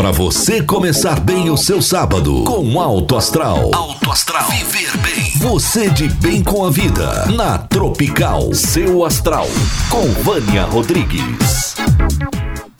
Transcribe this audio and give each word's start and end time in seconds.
Para 0.00 0.12
você 0.12 0.62
começar 0.62 1.20
bem 1.20 1.50
o 1.50 1.58
seu 1.58 1.82
sábado 1.82 2.44
com 2.44 2.80
Alto 2.80 3.18
Astral. 3.18 3.70
Alto 3.74 4.10
Astral. 4.10 4.48
Viver 4.48 4.96
bem. 4.96 5.30
Você 5.36 5.90
de 5.90 6.08
bem 6.08 6.42
com 6.42 6.64
a 6.64 6.70
vida. 6.70 7.26
Na 7.26 7.58
Tropical. 7.58 8.54
Seu 8.54 9.04
Astral. 9.04 9.46
Com 9.90 10.06
Vânia 10.22 10.64
Rodrigues. 10.64 11.74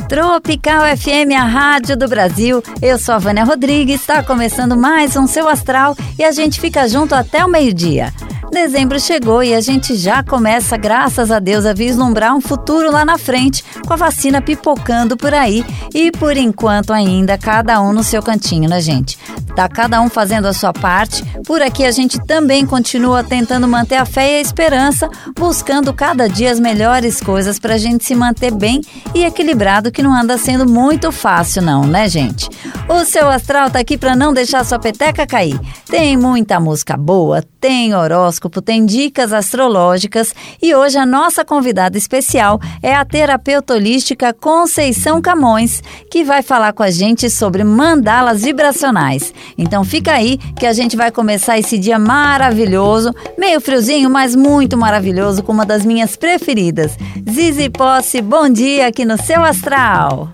Tropical 0.09 0.97
FM, 0.97 1.37
a 1.39 1.45
rádio 1.45 1.95
do 1.95 2.09
Brasil. 2.09 2.63
Eu 2.81 2.99
sou 2.99 3.15
a 3.15 3.19
Vânia 3.19 3.45
Rodrigues, 3.45 4.01
está 4.01 4.23
começando 4.23 4.75
mais 4.75 5.15
um 5.15 5.27
Seu 5.27 5.47
Astral 5.47 5.95
e 6.19 6.25
a 6.25 6.33
gente 6.33 6.59
fica 6.59 6.89
junto 6.89 7.15
até 7.15 7.45
o 7.45 7.49
meio-dia. 7.51 8.15
Dezembro 8.51 8.99
chegou 8.99 9.45
e 9.45 9.55
a 9.55 9.61
gente 9.61 9.95
já 9.95 10.25
começa, 10.25 10.77
graças 10.77 11.31
a 11.31 11.39
Deus, 11.39 11.65
a 11.65 11.73
vislumbrar 11.73 12.35
um 12.35 12.41
futuro 12.41 12.91
lá 12.91 13.05
na 13.05 13.17
frente, 13.17 13.65
com 13.87 13.93
a 13.93 13.97
vacina 13.97 14.43
pipocando 14.43 15.17
por 15.17 15.33
aí 15.33 15.65
e 15.95 16.11
por 16.11 16.37
enquanto 16.37 16.93
ainda 16.93 17.39
cada 17.39 17.81
um 17.81 17.93
no 17.93 18.03
seu 18.03 18.21
cantinho, 18.21 18.69
né, 18.69 18.81
gente? 18.81 19.17
Tá 19.55 19.69
cada 19.69 20.01
um 20.01 20.09
fazendo 20.09 20.47
a 20.47 20.53
sua 20.53 20.73
parte. 20.73 21.25
Por 21.47 21.63
aqui 21.63 21.85
a 21.85 21.93
gente 21.93 22.19
também 22.27 22.67
continua 22.67 23.23
tentando 23.23 23.69
manter 23.69 23.97
a 23.97 24.05
fé 24.05 24.33
e 24.33 24.39
a 24.39 24.41
esperança, 24.41 25.09
buscando 25.39 25.93
cada 25.93 26.29
dia 26.29 26.51
as 26.51 26.59
melhores 26.59 27.21
coisas 27.21 27.59
para 27.59 27.75
a 27.75 27.79
gente 27.79 28.05
se 28.05 28.15
manter 28.15 28.53
bem 28.53 28.81
e 29.15 29.25
equilibrado, 29.25 29.93
que 29.93 30.03
não 30.03 30.15
anda 30.15 30.37
sendo 30.37 30.69
muito 30.69 31.13
fácil, 31.13 31.63
não, 31.63 31.85
né, 31.85 32.09
gente? 32.09 32.49
O 32.89 33.05
seu 33.05 33.29
astral 33.29 33.71
tá 33.71 33.79
aqui 33.79 33.97
para 33.97 34.17
não 34.17 34.33
deixar 34.33 34.65
sua 34.65 34.79
peteca 34.79 35.27
cair. 35.27 35.59
Tem 35.89 36.17
muita 36.17 36.59
música 36.59 36.97
boa, 36.97 37.45
tem 37.61 37.95
horóscopo, 37.95 38.40
tem 38.49 38.87
dicas 38.87 39.33
astrológicas 39.33 40.33
e 40.63 40.75
hoje 40.75 40.97
a 40.97 41.05
nossa 41.05 41.45
convidada 41.45 41.99
especial 41.99 42.61
é 42.81 42.95
a 42.95 43.05
terapeuta 43.05 43.75
holística 43.75 44.33
Conceição 44.33 45.21
Camões, 45.21 45.83
que 46.11 46.23
vai 46.23 46.43
falar 46.43 46.73
com 46.73 46.83
a 46.83 46.91
gente 46.91 47.29
sobre 47.29 47.65
mandalas 47.65 48.43
vibracionais. 48.43 49.35
Então 49.59 49.85
fica 49.85 50.13
aí 50.13 50.39
que 50.59 50.67
a 50.67 50.73
gente 50.73 50.97
vai 50.97 51.11
começar 51.11 51.59
esse 51.59 51.77
dia 51.77 51.99
maravilhoso, 51.99 53.13
meio 53.37 53.61
friozinho, 53.61 54.09
mas 54.09 54.37
muito 54.37 54.77
maravilhoso, 54.77 55.43
com 55.43 55.53
uma 55.53 55.67
das 55.67 55.85
minhas 55.85 56.17
preferidas. 56.17 56.97
Zizi 57.29 57.69
Posse, 57.69 58.23
bom 58.23 58.49
dia 58.49 58.87
aqui 58.87 59.05
no 59.05 59.21
seu 59.21 59.43
astral. 59.43 60.31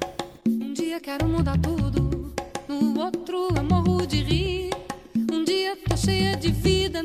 Um 0.47 0.73
dia 0.73 1.01
quero 1.01 1.27
mudar 1.27 1.59
tudo, 1.59 2.33
no 2.69 3.01
outro 3.01 3.49
eu 3.57 3.65
morro 3.65 4.07
de 4.07 4.23
rir. 4.23 4.71
Um 5.33 5.45
dia 5.45 5.77
tô 5.89 5.97
cheia 5.97 6.37
de 6.37 6.51
vida, 6.51 7.03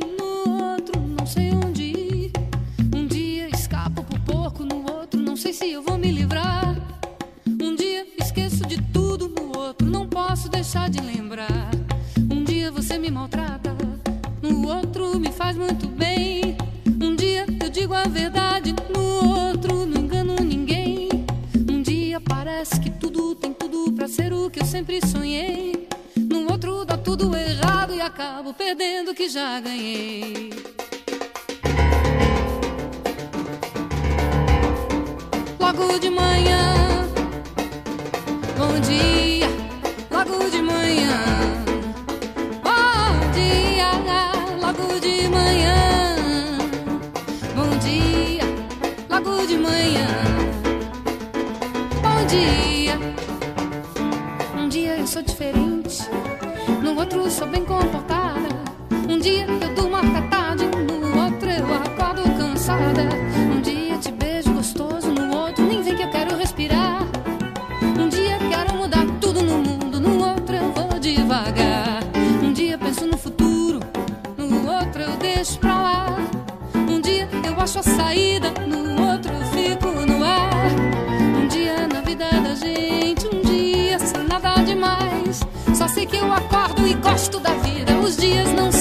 já 29.31 29.61
ganhei. 29.61 30.49
Logo 35.57 35.99
de 35.99 36.09
manhã, 36.09 37.07
bom 38.57 38.77
dia, 38.81 39.47
logo 40.11 40.49
de 40.49 40.61
manhã. 40.61 41.23
Bom 42.61 43.31
dia, 43.31 43.87
logo 44.59 44.99
de 44.99 45.29
manhã. 45.29 46.57
Bom 47.55 47.77
dia, 47.79 48.43
logo 49.09 49.47
de 49.47 49.57
manhã. 49.57 50.07
Bom 52.03 52.25
dia. 52.27 52.99
Um 54.57 54.67
dia 54.67 54.97
eu 54.97 55.07
sou 55.07 55.21
diferente, 55.21 56.03
no 56.83 56.99
outro 56.99 57.31
sou 57.31 57.47
bem 57.47 57.63
comportada. 57.63 57.90
Saída, 77.83 78.51
no 78.67 79.09
outro 79.09 79.31
fico 79.53 79.87
no 80.05 80.23
ar. 80.23 80.71
Um 81.37 81.47
dia 81.47 81.87
na 81.87 82.01
vida 82.01 82.25
da 82.29 82.55
gente, 82.55 83.27
um 83.27 83.41
dia 83.41 83.99
sem 83.99 84.23
nada 84.23 84.55
demais. 84.63 85.39
Só 85.73 85.87
sei 85.87 86.05
que 86.05 86.17
eu 86.17 86.31
acordo 86.31 86.87
e 86.87 86.93
gosto 86.95 87.39
da 87.39 87.53
vida, 87.55 87.97
os 87.99 88.17
dias 88.17 88.51
não 88.53 88.71
são 88.71 88.80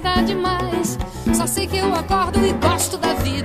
nada 0.00 0.22
demais. 0.22 0.98
Só 1.34 1.46
sei 1.46 1.66
que 1.66 1.76
eu 1.76 1.94
acordo 1.94 2.44
e 2.44 2.52
gosto 2.54 2.96
da 2.98 3.14
vida, 3.14 3.43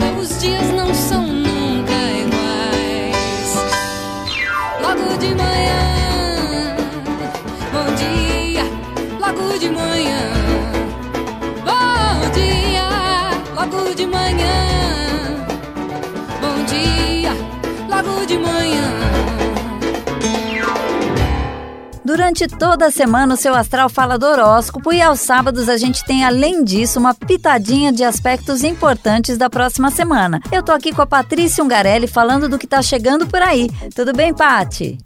Durante 22.29 22.47
toda 22.47 22.85
a 22.85 22.91
semana, 22.91 23.33
o 23.33 23.37
seu 23.37 23.55
astral 23.55 23.89
fala 23.89 24.15
do 24.15 24.27
horóscopo 24.27 24.93
e 24.93 25.01
aos 25.01 25.19
sábados 25.19 25.67
a 25.67 25.77
gente 25.77 26.05
tem, 26.05 26.23
além 26.23 26.63
disso, 26.63 26.99
uma 26.99 27.11
pitadinha 27.11 27.91
de 27.91 28.03
aspectos 28.03 28.63
importantes 28.63 29.35
da 29.35 29.49
próxima 29.49 29.89
semana. 29.89 30.39
Eu 30.51 30.61
tô 30.61 30.71
aqui 30.71 30.93
com 30.93 31.01
a 31.01 31.07
Patrícia 31.07 31.63
Ungarelli 31.63 32.05
falando 32.05 32.47
do 32.47 32.59
que 32.59 32.67
tá 32.67 32.83
chegando 32.83 33.25
por 33.25 33.41
aí. 33.41 33.67
Tudo 33.95 34.13
bem, 34.13 34.31
Pati? 34.31 34.99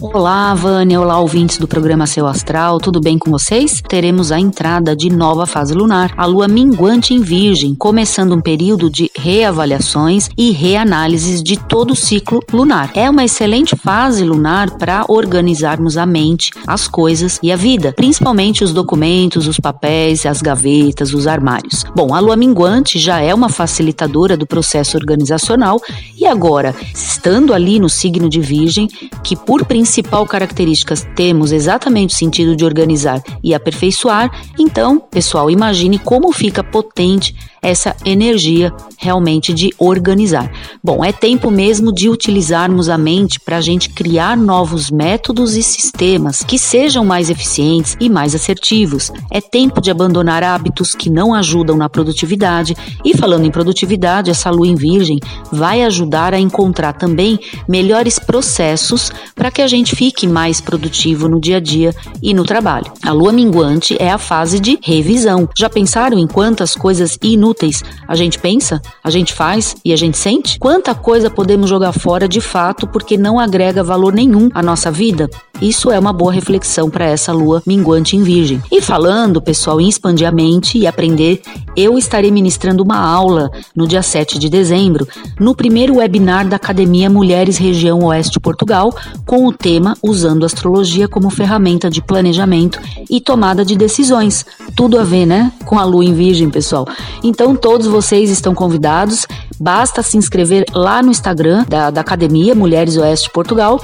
Olá, 0.00 0.52
Vânia. 0.54 1.00
Olá, 1.00 1.18
ouvintes 1.20 1.56
do 1.56 1.68
programa 1.68 2.06
Seu 2.06 2.26
Astral. 2.26 2.78
Tudo 2.78 3.00
bem 3.00 3.16
com 3.16 3.30
vocês? 3.30 3.80
Teremos 3.88 4.32
a 4.32 4.38
entrada 4.38 4.94
de 4.94 5.08
nova 5.08 5.46
fase 5.46 5.72
lunar, 5.72 6.12
a 6.16 6.26
lua 6.26 6.48
minguante 6.48 7.14
em 7.14 7.20
Virgem, 7.20 7.74
começando 7.74 8.34
um 8.34 8.40
período 8.40 8.90
de 8.90 9.10
reavaliações 9.16 10.28
e 10.36 10.50
reanálises 10.50 11.42
de 11.42 11.56
todo 11.56 11.92
o 11.92 11.96
ciclo 11.96 12.40
lunar. 12.52 12.90
É 12.94 13.08
uma 13.08 13.24
excelente 13.24 13.76
fase 13.76 14.24
lunar 14.24 14.70
para 14.72 15.04
organizarmos 15.08 15.96
a 15.96 16.04
mente, 16.04 16.50
as 16.66 16.88
coisas 16.88 17.38
e 17.42 17.52
a 17.52 17.56
vida, 17.56 17.92
principalmente 17.92 18.64
os 18.64 18.72
documentos, 18.72 19.46
os 19.46 19.58
papéis, 19.58 20.26
as 20.26 20.42
gavetas, 20.42 21.14
os 21.14 21.26
armários. 21.26 21.84
Bom, 21.94 22.14
a 22.14 22.20
lua 22.20 22.36
minguante 22.36 22.98
já 22.98 23.20
é 23.20 23.32
uma 23.32 23.48
facilitadora 23.48 24.36
do 24.36 24.46
processo 24.46 24.96
organizacional 24.96 25.80
e 26.16 26.26
agora, 26.26 26.74
estando 26.94 27.54
ali 27.54 27.78
no 27.78 27.88
signo 27.88 28.28
de 28.28 28.40
Virgem, 28.40 28.88
que 29.22 29.36
por 29.36 29.64
principal 29.94 30.26
característica 30.26 30.96
temos 31.14 31.52
exatamente 31.52 32.12
o 32.12 32.18
sentido 32.18 32.56
de 32.56 32.64
organizar 32.64 33.22
e 33.44 33.54
aperfeiçoar, 33.54 34.28
então, 34.58 34.98
pessoal, 34.98 35.48
imagine 35.48 36.00
como 36.00 36.32
fica 36.32 36.64
potente 36.64 37.32
essa 37.64 37.96
energia 38.04 38.70
realmente 38.98 39.54
de 39.54 39.72
organizar. 39.78 40.52
Bom, 40.82 41.02
é 41.02 41.12
tempo 41.12 41.50
mesmo 41.50 41.92
de 41.92 42.10
utilizarmos 42.10 42.90
a 42.90 42.98
mente 42.98 43.40
para 43.40 43.56
a 43.56 43.60
gente 43.60 43.88
criar 43.88 44.36
novos 44.36 44.90
métodos 44.90 45.56
e 45.56 45.62
sistemas 45.62 46.42
que 46.42 46.58
sejam 46.58 47.06
mais 47.06 47.30
eficientes 47.30 47.96
e 47.98 48.10
mais 48.10 48.34
assertivos. 48.34 49.10
É 49.30 49.40
tempo 49.40 49.80
de 49.80 49.90
abandonar 49.90 50.42
hábitos 50.42 50.94
que 50.94 51.08
não 51.08 51.32
ajudam 51.32 51.76
na 51.76 51.88
produtividade. 51.88 52.76
E 53.02 53.16
falando 53.16 53.46
em 53.46 53.50
produtividade, 53.50 54.30
essa 54.30 54.50
lua 54.50 54.68
em 54.68 54.74
virgem 54.74 55.18
vai 55.50 55.82
ajudar 55.84 56.34
a 56.34 56.38
encontrar 56.38 56.92
também 56.92 57.38
melhores 57.66 58.18
processos 58.18 59.10
para 59.34 59.50
que 59.50 59.62
a 59.62 59.66
gente 59.76 59.96
fique 59.96 60.26
mais 60.26 60.60
produtivo 60.60 61.28
no 61.28 61.40
dia 61.40 61.56
a 61.56 61.60
dia 61.60 61.94
e 62.22 62.32
no 62.32 62.44
trabalho. 62.44 62.92
A 63.02 63.12
lua 63.12 63.32
minguante 63.32 63.96
é 64.00 64.10
a 64.10 64.18
fase 64.18 64.60
de 64.60 64.78
revisão. 64.82 65.48
Já 65.56 65.68
pensaram 65.68 66.18
em 66.18 66.26
quantas 66.26 66.74
coisas 66.74 67.18
inúteis 67.22 67.82
a 68.06 68.14
gente 68.14 68.38
pensa, 68.38 68.80
a 69.02 69.10
gente 69.10 69.32
faz 69.32 69.76
e 69.84 69.92
a 69.92 69.96
gente 69.96 70.16
sente? 70.16 70.58
Quanta 70.58 70.94
coisa 70.94 71.30
podemos 71.30 71.68
jogar 71.68 71.92
fora 71.92 72.28
de 72.28 72.40
fato 72.40 72.86
porque 72.86 73.16
não 73.16 73.38
agrega 73.38 73.82
valor 73.82 74.12
nenhum 74.12 74.48
à 74.54 74.62
nossa 74.62 74.90
vida? 74.90 75.28
Isso 75.62 75.90
é 75.90 75.98
uma 75.98 76.12
boa 76.12 76.32
reflexão 76.32 76.90
para 76.90 77.04
essa 77.06 77.32
lua 77.32 77.62
minguante 77.64 78.16
em 78.16 78.22
Virgem. 78.22 78.60
E 78.70 78.80
falando, 78.80 79.40
pessoal, 79.40 79.80
em 79.80 79.88
expandir 79.88 80.26
a 80.28 80.32
mente 80.32 80.76
e 80.76 80.86
aprender, 80.86 81.40
eu 81.76 81.96
estarei 81.96 82.30
ministrando 82.30 82.82
uma 82.82 82.98
aula 82.98 83.50
no 83.74 83.86
dia 83.86 84.02
7 84.02 84.38
de 84.38 84.48
dezembro, 84.48 85.06
no 85.38 85.54
primeiro 85.54 85.96
webinar 85.96 86.46
da 86.48 86.56
Academia 86.56 87.08
Mulheres 87.08 87.56
Região 87.56 88.00
Oeste 88.00 88.40
Portugal, 88.40 88.94
com 89.24 89.46
o 89.46 89.52
tema 89.64 89.96
Usando 90.02 90.44
Astrologia 90.44 91.08
como 91.08 91.30
ferramenta 91.30 91.88
de 91.88 92.02
planejamento 92.02 92.78
e 93.08 93.18
tomada 93.18 93.64
de 93.64 93.74
decisões. 93.74 94.44
Tudo 94.76 94.98
a 94.98 95.02
ver, 95.02 95.24
né? 95.24 95.50
Com 95.64 95.78
a 95.78 95.84
lua 95.84 96.04
em 96.04 96.12
Virgem, 96.12 96.50
pessoal. 96.50 96.86
Então, 97.22 97.56
todos 97.56 97.86
vocês 97.86 98.28
estão 98.28 98.54
convidados. 98.54 99.26
Basta 99.58 100.02
se 100.02 100.18
inscrever 100.18 100.66
lá 100.74 101.02
no 101.02 101.10
Instagram 101.10 101.64
da, 101.66 101.88
da 101.88 102.02
Academia 102.02 102.54
Mulheres 102.54 102.98
Oeste 102.98 103.30
Portugal, 103.30 103.82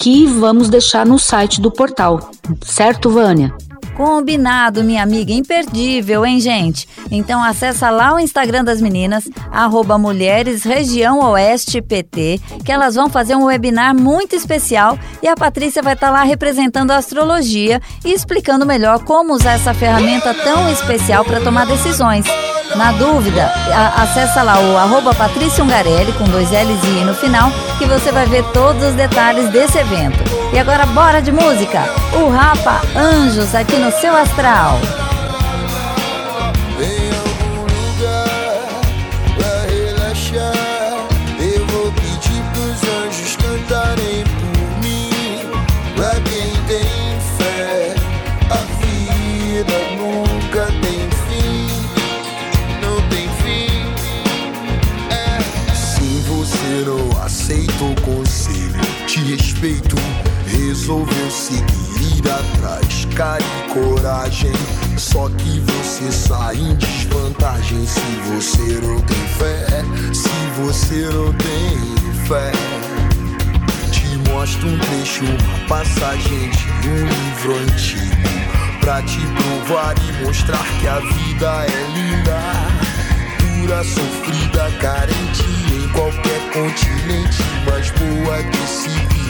que 0.00 0.26
vamos 0.26 0.68
deixar 0.68 1.06
no 1.06 1.16
site 1.16 1.60
do 1.60 1.70
portal. 1.70 2.32
Certo, 2.62 3.08
Vânia? 3.08 3.54
Combinado, 4.00 4.82
minha 4.82 5.02
amiga, 5.02 5.30
imperdível, 5.30 6.24
hein, 6.24 6.40
gente? 6.40 6.88
Então 7.10 7.44
acessa 7.44 7.90
lá 7.90 8.14
o 8.14 8.18
Instagram 8.18 8.64
das 8.64 8.80
meninas, 8.80 9.28
arroba 9.52 9.98
Mulheres 9.98 10.62
Região 10.62 11.20
Oeste 11.20 11.82
PT, 11.82 12.40
que 12.64 12.72
elas 12.72 12.94
vão 12.94 13.10
fazer 13.10 13.36
um 13.36 13.44
webinar 13.44 13.94
muito 13.94 14.34
especial 14.34 14.98
e 15.22 15.28
a 15.28 15.36
Patrícia 15.36 15.82
vai 15.82 15.92
estar 15.92 16.06
tá 16.06 16.12
lá 16.14 16.22
representando 16.22 16.92
a 16.92 16.96
astrologia 16.96 17.78
e 18.02 18.14
explicando 18.14 18.64
melhor 18.64 19.04
como 19.04 19.34
usar 19.34 19.52
essa 19.52 19.74
ferramenta 19.74 20.32
tão 20.32 20.72
especial 20.72 21.22
para 21.22 21.42
tomar 21.42 21.66
decisões. 21.66 22.24
Na 22.76 22.92
dúvida, 22.92 23.52
a, 23.72 24.02
acessa 24.02 24.42
lá 24.42 24.58
o 24.58 24.76
arroba 24.76 25.12
Patrícia 25.14 25.62
Ungarelli, 25.62 26.12
com 26.12 26.24
dois 26.24 26.50
L's 26.50 26.82
e 26.84 27.00
I 27.00 27.04
no 27.04 27.14
final, 27.14 27.50
que 27.78 27.86
você 27.86 28.12
vai 28.12 28.26
ver 28.26 28.44
todos 28.52 28.82
os 28.84 28.94
detalhes 28.94 29.50
desse 29.50 29.78
evento. 29.78 30.22
E 30.52 30.58
agora 30.58 30.86
bora 30.86 31.20
de 31.20 31.32
música! 31.32 31.84
O 32.12 32.28
Rapa 32.28 32.80
Anjos 32.96 33.54
aqui 33.54 33.76
no 33.76 33.90
seu 33.92 34.16
astral. 34.16 34.78
Resolveu 60.90 61.30
seguir 61.30 62.18
ir 62.18 62.28
atrás, 62.28 63.04
cara 63.14 63.40
e 63.40 63.72
coragem. 63.72 64.52
Só 64.98 65.28
que 65.28 65.60
você 65.60 66.10
sai 66.10 66.56
em 66.56 66.74
desvantagem 66.74 67.86
se 67.86 68.00
você 68.26 68.80
não 68.84 69.00
tem 69.02 69.28
fé. 69.38 69.66
Se 70.12 70.28
você 70.60 71.08
não 71.14 71.32
tem 71.34 72.26
fé. 72.26 72.50
Te 73.92 74.30
mostro 74.30 74.68
um 74.68 74.78
trecho, 74.78 75.24
uma 75.24 75.68
passagem 75.68 76.50
de 76.80 76.88
um 76.88 77.06
livro 77.06 77.56
antigo. 77.56 78.80
Pra 78.80 79.00
te 79.02 79.20
provar 79.20 79.94
e 79.96 80.24
mostrar 80.24 80.64
que 80.80 80.88
a 80.88 80.98
vida 80.98 81.66
é 81.66 81.86
linda. 81.94 82.40
Dura, 83.38 83.84
sofrida, 83.84 84.70
carente 84.80 85.44
em 85.72 85.88
qualquer 85.92 86.50
continente. 86.52 87.38
Mas 87.64 87.90
boa 87.92 88.42
de 88.42 88.66
se 88.66 89.29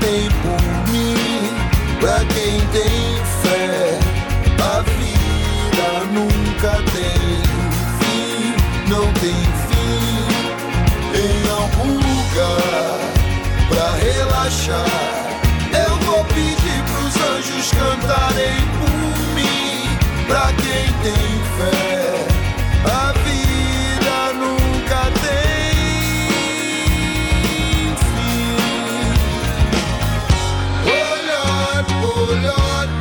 Eu 14.69 15.95
vou 16.05 16.23
pedir 16.25 16.83
pros 16.83 17.15
anjos 17.31 17.71
cantarem 17.71 18.61
por 18.77 19.17
mim, 19.33 19.89
pra 20.27 20.53
quem 20.53 20.93
tem 21.01 21.41
fé. 21.57 22.27
A 22.85 23.11
vida 23.23 24.33
nunca 24.33 25.11
tem 25.19 25.55
fim. 27.95 28.53
Oh 30.85 31.15
Lord, 31.25 31.87
oh 32.03 32.29
Lord. 32.45 33.00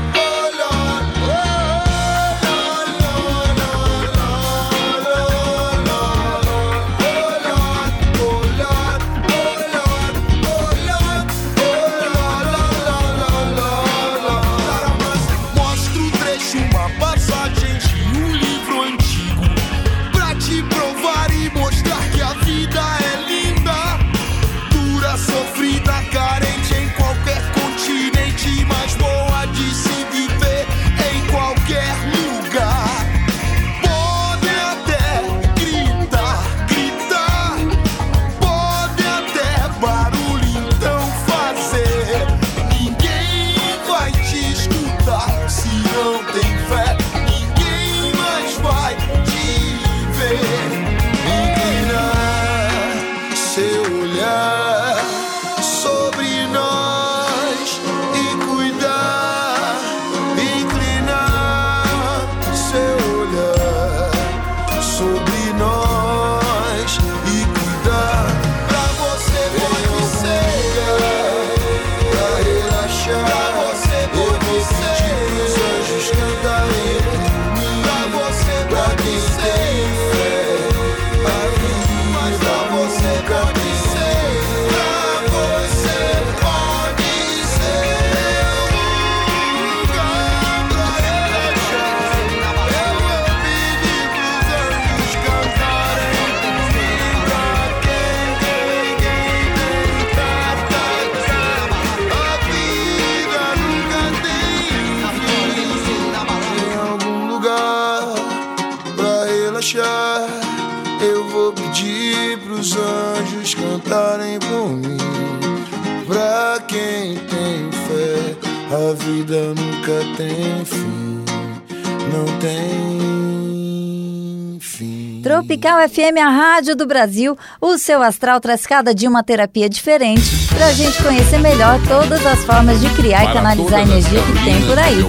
Tropical 125.40 125.88
FM, 125.88 126.18
a 126.22 126.28
rádio 126.28 126.76
do 126.76 126.86
Brasil. 126.86 127.36
O 127.62 127.78
seu 127.78 128.02
astral 128.02 128.38
traz 128.42 128.66
cada 128.66 128.94
dia 128.94 129.08
uma 129.08 129.22
terapia 129.22 129.70
diferente 129.70 130.22
pra 130.48 130.70
gente 130.70 131.02
conhecer 131.02 131.38
melhor 131.38 131.80
todas 131.88 132.26
as 132.26 132.40
formas 132.44 132.78
de 132.78 132.90
criar 132.90 133.24
e 133.24 133.32
canalizar 133.32 133.78
a 133.78 133.82
energia 133.82 134.20
que 134.20 134.44
tem 134.44 134.60
por 134.66 134.78
aí. 134.78 135.00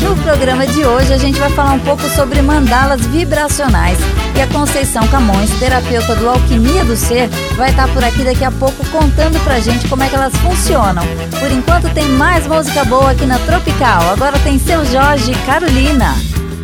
No 0.00 0.16
programa 0.22 0.64
de 0.64 0.84
hoje, 0.84 1.12
a 1.12 1.18
gente 1.18 1.40
vai 1.40 1.50
falar 1.50 1.72
um 1.72 1.80
pouco 1.80 2.08
sobre 2.10 2.40
mandalas 2.40 3.00
vibracionais. 3.06 3.98
E 4.36 4.40
a 4.40 4.46
Conceição 4.46 5.08
Camões, 5.08 5.50
terapeuta 5.58 6.14
do 6.14 6.28
Alquimia 6.28 6.84
do 6.84 6.96
Ser, 6.96 7.28
vai 7.56 7.70
estar 7.70 7.92
por 7.92 8.04
aqui 8.04 8.22
daqui 8.22 8.44
a 8.44 8.52
pouco 8.52 8.86
contando 8.90 9.42
pra 9.42 9.58
gente 9.58 9.88
como 9.88 10.04
é 10.04 10.08
que 10.08 10.14
elas 10.14 10.36
funcionam. 10.36 11.02
Por 11.40 11.50
enquanto, 11.50 11.92
tem 11.92 12.08
mais 12.10 12.46
música 12.46 12.84
boa 12.84 13.10
aqui 13.10 13.26
na 13.26 13.40
Tropical. 13.40 14.08
Agora 14.10 14.38
tem 14.38 14.56
Seu 14.56 14.84
Jorge 14.84 15.32
e 15.32 15.46
Carolina. 15.46 16.14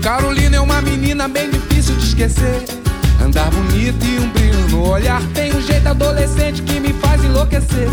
Carolina 0.00 0.54
é 0.54 0.60
uma 0.60 0.80
menina 0.80 1.26
bem 1.26 1.50
difícil 1.50 1.96
de 1.96 2.04
esquecer. 2.04 2.85
Andar 3.22 3.50
bonito 3.50 4.04
e 4.04 4.18
um 4.18 4.28
brilho 4.30 4.68
no 4.68 4.88
olhar. 4.88 5.22
Tem 5.34 5.54
um 5.54 5.60
jeito 5.60 5.88
adolescente 5.88 6.62
que 6.62 6.80
me 6.80 6.92
faz 6.94 7.22
enlouquecer. 7.24 7.88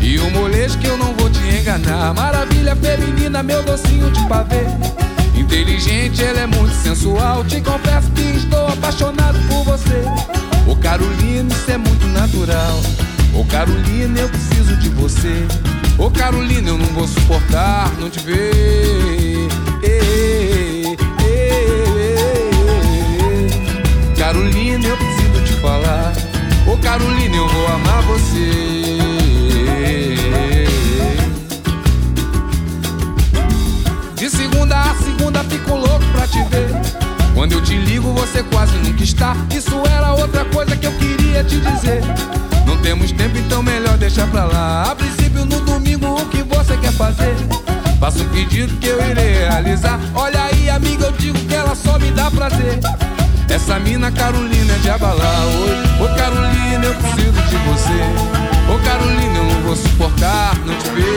E 0.00 0.18
um 0.20 0.30
molejo 0.30 0.78
que 0.78 0.86
eu 0.86 0.96
não 0.98 1.14
vou 1.14 1.30
te 1.30 1.40
enganar. 1.40 2.12
Maravilha 2.14 2.76
feminina, 2.76 3.42
meu 3.42 3.62
docinho 3.62 4.10
de 4.10 4.28
pavê. 4.28 4.66
Inteligente, 5.34 6.22
ela 6.22 6.40
é 6.40 6.46
muito 6.46 6.74
sensual. 6.74 7.44
Te 7.44 7.60
confesso 7.60 8.10
que 8.10 8.22
estou 8.36 8.66
apaixonado 8.66 9.38
por 9.48 9.64
você. 9.64 10.04
Ô 10.66 10.76
Carolina, 10.76 11.52
isso 11.52 11.70
é 11.70 11.78
muito 11.78 12.06
natural. 12.06 12.80
Ô 13.34 13.44
Carolina, 13.44 14.20
eu 14.20 14.28
preciso 14.28 14.76
de 14.76 14.88
você. 14.90 15.46
Ô 15.98 16.10
Carolina, 16.10 16.70
eu 16.70 16.78
não 16.78 16.86
vou 16.86 17.06
suportar 17.06 17.92
não 17.98 18.08
te 18.10 18.20
ver. 18.20 19.48
Ei, 19.82 20.23
Ô 26.74 26.78
Carolina, 26.78 27.36
eu 27.36 27.46
vou 27.46 27.66
amar 27.68 28.02
você. 28.02 28.98
De 34.16 34.28
segunda 34.28 34.80
a 34.80 34.94
segunda 34.96 35.44
fico 35.44 35.76
louco 35.76 36.04
pra 36.12 36.26
te 36.26 36.42
ver. 36.50 36.68
Quando 37.32 37.52
eu 37.52 37.62
te 37.62 37.76
ligo, 37.76 38.12
você 38.14 38.42
quase 38.42 38.76
nunca 38.78 39.04
está. 39.04 39.36
Isso 39.54 39.80
era 39.86 40.14
outra 40.14 40.44
coisa 40.46 40.76
que 40.76 40.84
eu 40.84 40.92
queria 40.94 41.44
te 41.44 41.60
dizer. 41.60 42.02
Não 42.66 42.76
temos 42.78 43.12
tempo, 43.12 43.38
então 43.38 43.62
melhor 43.62 43.96
deixar 43.96 44.26
pra 44.26 44.44
lá. 44.44 44.90
A 44.90 44.96
princípio, 44.96 45.44
no 45.44 45.60
domingo, 45.60 46.20
o 46.20 46.26
que 46.26 46.42
você 46.42 46.76
quer 46.78 46.92
fazer? 46.94 47.36
Faça 48.00 48.18
um 48.18 48.28
pedido 48.30 48.76
que 48.78 48.88
eu 48.88 49.00
irei 49.10 49.34
realizar. 49.34 50.00
Olha 50.12 50.42
aí, 50.42 50.68
amiga, 50.68 51.04
eu 51.04 51.12
digo 51.12 51.38
que 51.38 51.54
ela 51.54 51.76
só 51.76 52.00
me 52.00 52.10
dá 52.10 52.28
prazer. 52.32 52.80
Essa 53.48 53.78
mina 53.78 54.10
Carolina 54.10 54.74
é 54.74 54.78
de 54.78 54.90
abalar 54.90 55.46
hoje. 55.46 56.02
Ô 56.02 56.16
Carolina, 56.16 56.84
eu 56.84 56.94
preciso 56.94 57.42
de 57.42 57.56
você. 57.68 58.72
Ô 58.72 58.78
Carolina, 58.84 59.38
eu 59.38 59.44
não 59.44 59.60
vou 59.62 59.76
suportar 59.76 60.58
não 60.64 60.74
te 60.76 60.88
ver. 60.90 61.13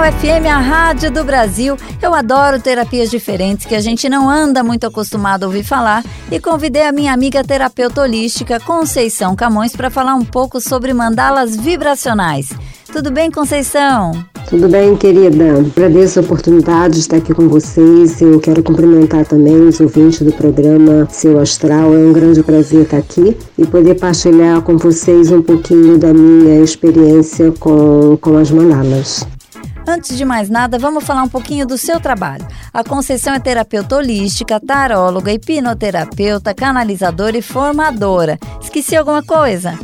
Tropical 0.00 0.12
FM, 0.12 0.46
a 0.46 0.58
rádio 0.58 1.10
do 1.10 1.22
Brasil. 1.24 1.76
Eu 2.00 2.14
adoro 2.14 2.58
terapias 2.58 3.10
diferentes 3.10 3.66
que 3.66 3.74
a 3.74 3.80
gente 3.80 4.08
não 4.08 4.30
anda 4.30 4.64
muito 4.64 4.86
acostumado 4.86 5.42
a 5.42 5.46
ouvir 5.46 5.62
falar 5.62 6.02
e 6.30 6.40
convidei 6.40 6.86
a 6.86 6.92
minha 6.92 7.12
amiga 7.12 7.44
terapeuta 7.44 8.00
holística 8.00 8.58
Conceição 8.58 9.36
Camões 9.36 9.76
para 9.76 9.90
falar 9.90 10.14
um 10.14 10.24
pouco 10.24 10.58
sobre 10.58 10.94
mandalas 10.94 11.54
vibracionais. 11.54 12.48
Tudo 12.90 13.10
bem, 13.10 13.30
Conceição? 13.30 14.12
Tudo 14.48 14.68
bem, 14.68 14.96
querida? 14.96 15.58
Agradeço 15.58 16.18
a 16.18 16.22
oportunidade 16.22 16.94
de 16.94 17.00
estar 17.00 17.16
aqui 17.18 17.34
com 17.34 17.48
vocês. 17.48 18.22
Eu 18.22 18.40
quero 18.40 18.62
cumprimentar 18.62 19.26
também 19.26 19.68
os 19.68 19.80
ouvintes 19.80 20.22
do 20.22 20.32
programa 20.32 21.06
Seu 21.10 21.38
Astral. 21.38 21.94
É 21.94 21.98
um 21.98 22.12
grande 22.12 22.42
prazer 22.42 22.84
estar 22.84 22.96
aqui 22.96 23.36
e 23.58 23.66
poder 23.66 23.96
partilhar 23.96 24.62
com 24.62 24.78
vocês 24.78 25.30
um 25.30 25.42
pouquinho 25.42 25.98
da 25.98 26.14
minha 26.14 26.62
experiência 26.62 27.52
com, 27.60 28.16
com 28.18 28.38
as 28.38 28.50
mandalas. 28.50 29.26
Antes 29.86 30.16
de 30.16 30.24
mais 30.24 30.48
nada, 30.48 30.78
vamos 30.78 31.04
falar 31.04 31.22
um 31.22 31.28
pouquinho 31.28 31.66
do 31.66 31.76
seu 31.76 32.00
trabalho. 32.00 32.46
A 32.72 32.84
Conceição 32.84 33.34
é 33.34 33.40
terapeuta 33.40 33.96
holística, 33.96 34.60
taróloga, 34.60 35.32
hipnoterapeuta, 35.32 36.54
canalizadora 36.54 37.36
e 37.36 37.42
formadora. 37.42 38.38
Esqueci 38.60 38.96
alguma 38.96 39.22
coisa? 39.22 39.78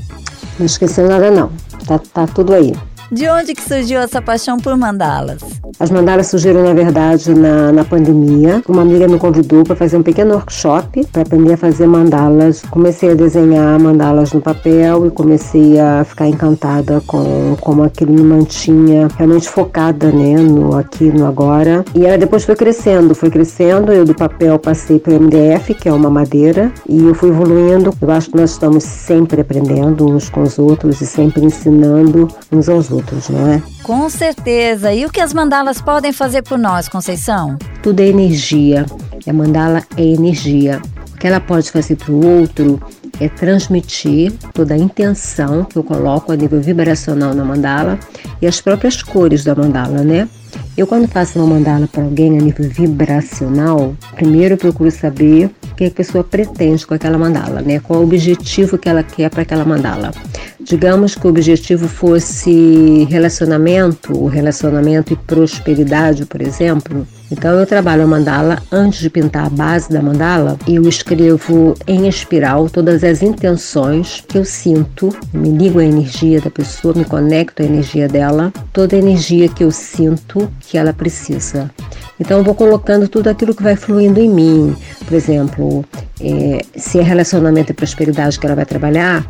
Não 0.59 0.67
esqueci 0.67 1.03
nada 1.03 1.31
não. 1.31 1.51
Tá, 1.87 1.99
tá 1.99 2.27
tudo 2.27 2.55
aí. 2.55 2.75
De 3.11 3.29
onde 3.29 3.55
que 3.55 3.63
surgiu 3.63 4.01
essa 4.01 4.21
paixão 4.21 4.57
por 4.59 4.77
mandalas? 4.77 5.41
As 5.79 5.91
mandalas 5.91 6.27
surgiram, 6.27 6.63
na 6.63 6.73
verdade, 6.73 7.33
na, 7.35 7.71
na 7.71 7.85
pandemia. 7.85 8.63
Uma 8.69 8.83
amiga 8.83 9.07
me 9.07 9.19
convidou 9.19 9.63
para 9.63 9.77
fazer 9.77 9.97
um 9.97 10.03
pequeno 10.03 10.35
workshop 10.35 11.07
para 11.13 11.23
aprender 11.23 11.53
a 11.53 11.57
fazer 11.57 11.87
mandalas. 11.87 12.63
Comecei 12.63 13.13
a 13.13 13.15
desenhar 13.15 13.79
mandalas 13.79 14.33
no 14.33 14.41
papel 14.41 15.07
e 15.07 15.11
comecei 15.11 15.79
a 15.79 16.03
ficar 16.05 16.27
encantada 16.27 17.01
com 17.07 17.57
como 17.61 17.83
aquilo 17.83 18.13
me 18.13 18.23
mantinha 18.23 19.09
realmente 19.17 19.49
focada 19.49 20.11
né, 20.11 20.37
no 20.37 20.77
aqui 20.77 21.05
no 21.05 21.27
agora. 21.27 21.85
E 21.95 22.07
ela 22.07 22.19
depois 22.19 22.45
foi 22.45 22.57
crescendo, 22.57 23.15
foi 23.15 23.31
crescendo. 23.31 23.93
Eu 23.93 24.05
do 24.05 24.15
papel 24.15 24.59
passei 24.59 24.99
para 24.99 25.13
o 25.13 25.21
MDF, 25.21 25.75
que 25.75 25.89
é 25.89 25.93
uma 25.93 26.11
madeira, 26.11 26.73
e 26.89 27.05
eu 27.05 27.15
fui 27.15 27.29
evoluindo. 27.29 27.93
Eu 28.01 28.11
acho 28.11 28.31
que 28.31 28.37
nós 28.37 28.51
estamos 28.51 28.83
sempre 28.83 29.43
aprendendo 29.43 30.07
uns 30.09 30.29
com 30.29 30.43
os 30.43 30.59
outros 30.59 31.01
e 31.01 31.07
sempre 31.07 31.45
ensinando 31.45 32.29
uns 32.51 32.69
aos 32.69 32.91
outros, 32.91 32.96
não 33.31 33.53
é? 33.53 33.63
Com 33.83 34.09
certeza. 34.09 34.93
E 34.93 35.05
o 35.05 35.11
que 35.11 35.21
as 35.21 35.33
mandalas 35.33 35.81
podem 35.81 36.13
fazer 36.13 36.43
por 36.43 36.59
nós, 36.59 36.89
Conceição? 36.89 37.57
Tudo 37.83 38.01
é 38.01 38.07
energia. 38.07 38.87
A 39.27 39.33
mandala 39.33 39.83
é 39.97 40.05
energia. 40.05 40.81
O 41.13 41.19
que 41.19 41.27
ela 41.27 41.41
pode 41.41 41.71
fazer 41.71 41.97
para 41.97 42.13
o 42.13 42.41
outro 42.41 42.81
é 43.19 43.29
transmitir 43.29 44.33
toda 44.53 44.75
a 44.75 44.79
intenção 44.79 45.65
que 45.65 45.77
eu 45.77 45.83
coloco 45.83 46.33
a 46.33 46.37
nível 46.37 46.61
vibracional 46.61 47.35
na 47.35 47.45
mandala 47.45 47.99
e 48.41 48.47
as 48.47 48.61
próprias 48.61 49.03
cores 49.03 49.43
da 49.43 49.55
mandala, 49.55 50.03
né? 50.05 50.29
Eu, 50.77 50.87
quando 50.87 51.09
faço 51.09 51.39
uma 51.39 51.55
mandala 51.55 51.87
para 51.87 52.03
alguém 52.03 52.39
a 52.39 52.43
nível 52.43 52.69
vibracional, 52.69 53.97
primeiro 54.15 54.55
eu 54.55 54.59
procuro 54.59 54.91
saber 54.91 55.51
o 55.73 55.75
que 55.75 55.87
a 55.87 55.91
pessoa 55.91 56.23
pretende 56.23 56.87
com 56.87 56.93
aquela 56.93 57.17
mandala, 57.17 57.63
né? 57.63 57.81
Qual 57.81 58.01
o 58.01 58.03
objetivo 58.03 58.77
que 58.77 58.87
ela 58.87 59.03
quer 59.03 59.31
para 59.31 59.41
aquela 59.41 59.65
mandala. 59.65 60.13
Digamos 60.61 61.15
que 61.15 61.27
o 61.27 61.31
objetivo 61.31 61.89
fosse 61.89 63.07
relacionamento, 63.09 64.27
relacionamento 64.27 65.13
e 65.13 65.17
prosperidade, 65.17 66.27
por 66.27 66.43
exemplo. 66.43 67.07
Então 67.31 67.59
eu 67.59 67.67
trabalho 67.67 68.03
a 68.03 68.07
mandala 68.07 68.63
antes 68.71 69.01
de 69.01 69.11
pintar 69.11 69.47
a 69.47 69.51
base 69.51 69.89
da 69.91 70.01
mandala, 70.01 70.57
eu 70.67 70.89
escrevo 70.89 71.75
em 71.87 72.07
espiral 72.07 72.69
todas 72.69 73.03
as 73.03 73.21
intenções 73.23 74.23
que 74.27 74.39
eu 74.39 74.45
sinto, 74.45 75.15
me 75.33 75.51
ligo 75.51 75.81
à 75.81 75.85
energia 75.85 76.41
da 76.41 76.51
pessoa, 76.51 76.95
me 76.95 77.05
conecto 77.05 77.63
à 77.63 77.67
energia 77.67 78.07
dela, 78.07 78.53
toda 78.73 78.95
a 78.95 78.99
energia 78.99 79.49
que 79.49 79.65
eu 79.65 79.73
sinto 79.73 80.46
que 80.61 80.79
ela 80.79 80.93
precisa. 80.93 81.71
Então 82.19 82.39
eu 82.39 82.45
vou 82.45 82.55
colocando 82.55 83.09
tudo 83.09 83.29
aquilo 83.29 83.55
que 83.55 83.63
vai 83.63 83.77
fluindo 83.77 84.21
em 84.21 84.29
mim. 84.29 84.77
Por 85.05 85.15
exemplo, 85.15 85.85
é, 86.21 86.65
se 86.77 86.99
é 86.99 87.03
relacionamento 87.03 87.73
e 87.73 87.75
prosperidade 87.75 88.39
que 88.39 88.47
ela 88.47 88.57
vai 88.57 88.65
trabalhar, 88.65 89.27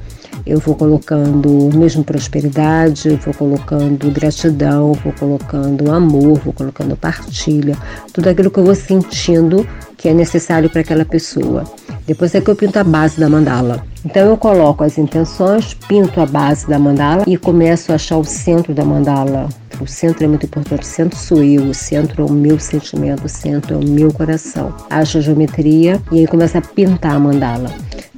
eu 0.46 0.60
vou 0.60 0.76
colocando 0.76 1.70
mesmo 1.74 2.04
prosperidade, 2.04 3.18
vou 3.24 3.34
colocando 3.34 4.10
gratidão, 4.12 4.92
vou 4.92 5.12
colocando 5.12 5.90
amor, 5.90 6.38
vou 6.38 6.52
colocando 6.52 6.96
partilha, 6.96 7.76
tudo 8.12 8.28
aquilo 8.28 8.50
que 8.50 8.58
eu 8.58 8.64
vou 8.64 8.74
sentindo 8.74 9.66
que 9.96 10.08
é 10.08 10.14
necessário 10.14 10.68
para 10.68 10.80
aquela 10.80 11.04
pessoa. 11.04 11.64
Depois 12.06 12.34
é 12.34 12.40
que 12.40 12.48
eu 12.48 12.54
pinto 12.54 12.78
a 12.78 12.84
base 12.84 13.18
da 13.18 13.28
mandala. 13.28 13.84
Então 14.04 14.28
eu 14.28 14.36
coloco 14.36 14.84
as 14.84 14.96
intenções, 14.96 15.74
pinto 15.74 16.20
a 16.20 16.26
base 16.26 16.68
da 16.68 16.78
mandala 16.78 17.24
e 17.26 17.36
começo 17.36 17.90
a 17.90 17.96
achar 17.96 18.16
o 18.16 18.24
centro 18.24 18.72
da 18.72 18.84
mandala. 18.84 19.48
O 19.80 19.86
centro 19.86 20.24
é 20.24 20.28
muito 20.28 20.46
importante. 20.46 20.82
O 20.82 20.86
centro 20.86 21.18
sou 21.18 21.42
eu, 21.42 21.64
o 21.64 21.74
centro 21.74 22.22
é 22.22 22.30
o 22.30 22.32
meu 22.32 22.58
sentimento, 22.58 23.24
o 23.24 23.28
centro 23.28 23.74
é 23.74 23.76
o 23.76 23.88
meu 23.88 24.12
coração. 24.12 24.72
Acho 24.88 25.18
a 25.18 25.20
geometria 25.20 26.00
e 26.12 26.20
aí 26.20 26.26
começo 26.26 26.56
a 26.56 26.60
pintar 26.60 27.16
a 27.16 27.18
mandala. 27.18 27.70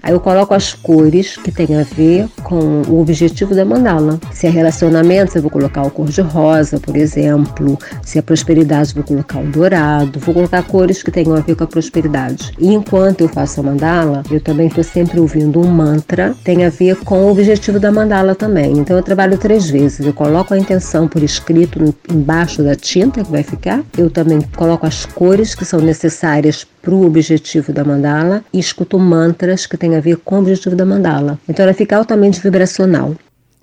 Aí 0.03 0.13
eu 0.13 0.21
coloco 0.21 0.55
as 0.55 0.73
cores 0.73 1.37
que 1.37 1.51
tem 1.51 1.77
a 1.77 1.83
ver 1.83 2.29
com 2.45 2.83
o 2.89 3.01
objetivo 3.01 3.55
da 3.55 3.65
mandala. 3.65 4.21
Se 4.33 4.47
é 4.47 4.51
relacionamento, 4.51 5.37
eu 5.37 5.43
vou 5.43 5.51
colocar 5.51 5.83
o 5.83 5.91
cor 5.91 6.07
de 6.07 6.21
rosa, 6.21 6.79
por 6.79 6.97
exemplo. 6.97 7.77
Se 8.03 8.19
é 8.19 8.23
prosperidade, 8.23 8.95
vou 8.95 9.03
colocar 9.03 9.41
o 9.41 9.47
dourado. 9.47 10.21
Vou 10.21 10.35
colocar 10.35 10.63
cores 10.63 11.03
que 11.03 11.11
tenham 11.11 11.35
a 11.35 11.41
ver 11.41 11.57
com 11.57 11.65
a 11.65 11.67
prosperidade. 11.69 12.53
E 12.59 12.73
enquanto 12.73 13.21
eu 13.21 13.29
faço 13.29 13.61
a 13.61 13.63
mandala, 13.63 14.23
eu 14.31 14.41
também 14.41 14.67
estou 14.67 14.83
sempre 14.83 15.21
ouvindo 15.21 15.61
um 15.61 15.69
mantra, 15.69 16.35
tem 16.43 16.65
a 16.65 16.71
ver 16.71 16.97
com 16.97 17.25
o 17.25 17.31
objetivo 17.31 17.79
da 17.79 17.93
mandala 17.93 18.35
também. 18.35 18.79
Então 18.79 18.97
eu 18.97 19.03
trabalho 19.03 19.39
três 19.39 19.69
vezes. 19.71 20.05
Eu 20.05 20.13
coloco 20.13 20.55
a 20.55 20.59
intenção 20.59 21.07
por 21.07 21.23
escrito 21.23 21.95
embaixo 22.11 22.63
da 22.63 22.75
tinta 22.75 23.23
que 23.23 23.31
vai 23.31 23.43
ficar. 23.43 23.83
Eu 23.97 24.11
também 24.11 24.41
coloco 24.57 24.87
as 24.87 25.05
cores 25.07 25.55
que 25.55 25.65
são 25.65 25.81
necessárias 25.81 26.67
para 26.83 26.95
o 26.95 27.05
objetivo 27.05 27.73
da 27.73 27.85
mandala 27.85 28.45
e 28.53 28.59
escuto 28.59 28.99
mantras 28.99 29.67
que 29.67 29.77
têm 29.77 29.97
a 29.97 30.01
ver 30.01 30.17
com 30.17 30.37
o 30.37 30.39
objetivo 30.41 30.75
da 30.75 30.87
mandala. 30.87 31.39
Então 31.49 31.65
ela 31.65 31.75
fica 31.75 31.97
altamente 31.97 32.41
vibracional. 32.41 33.15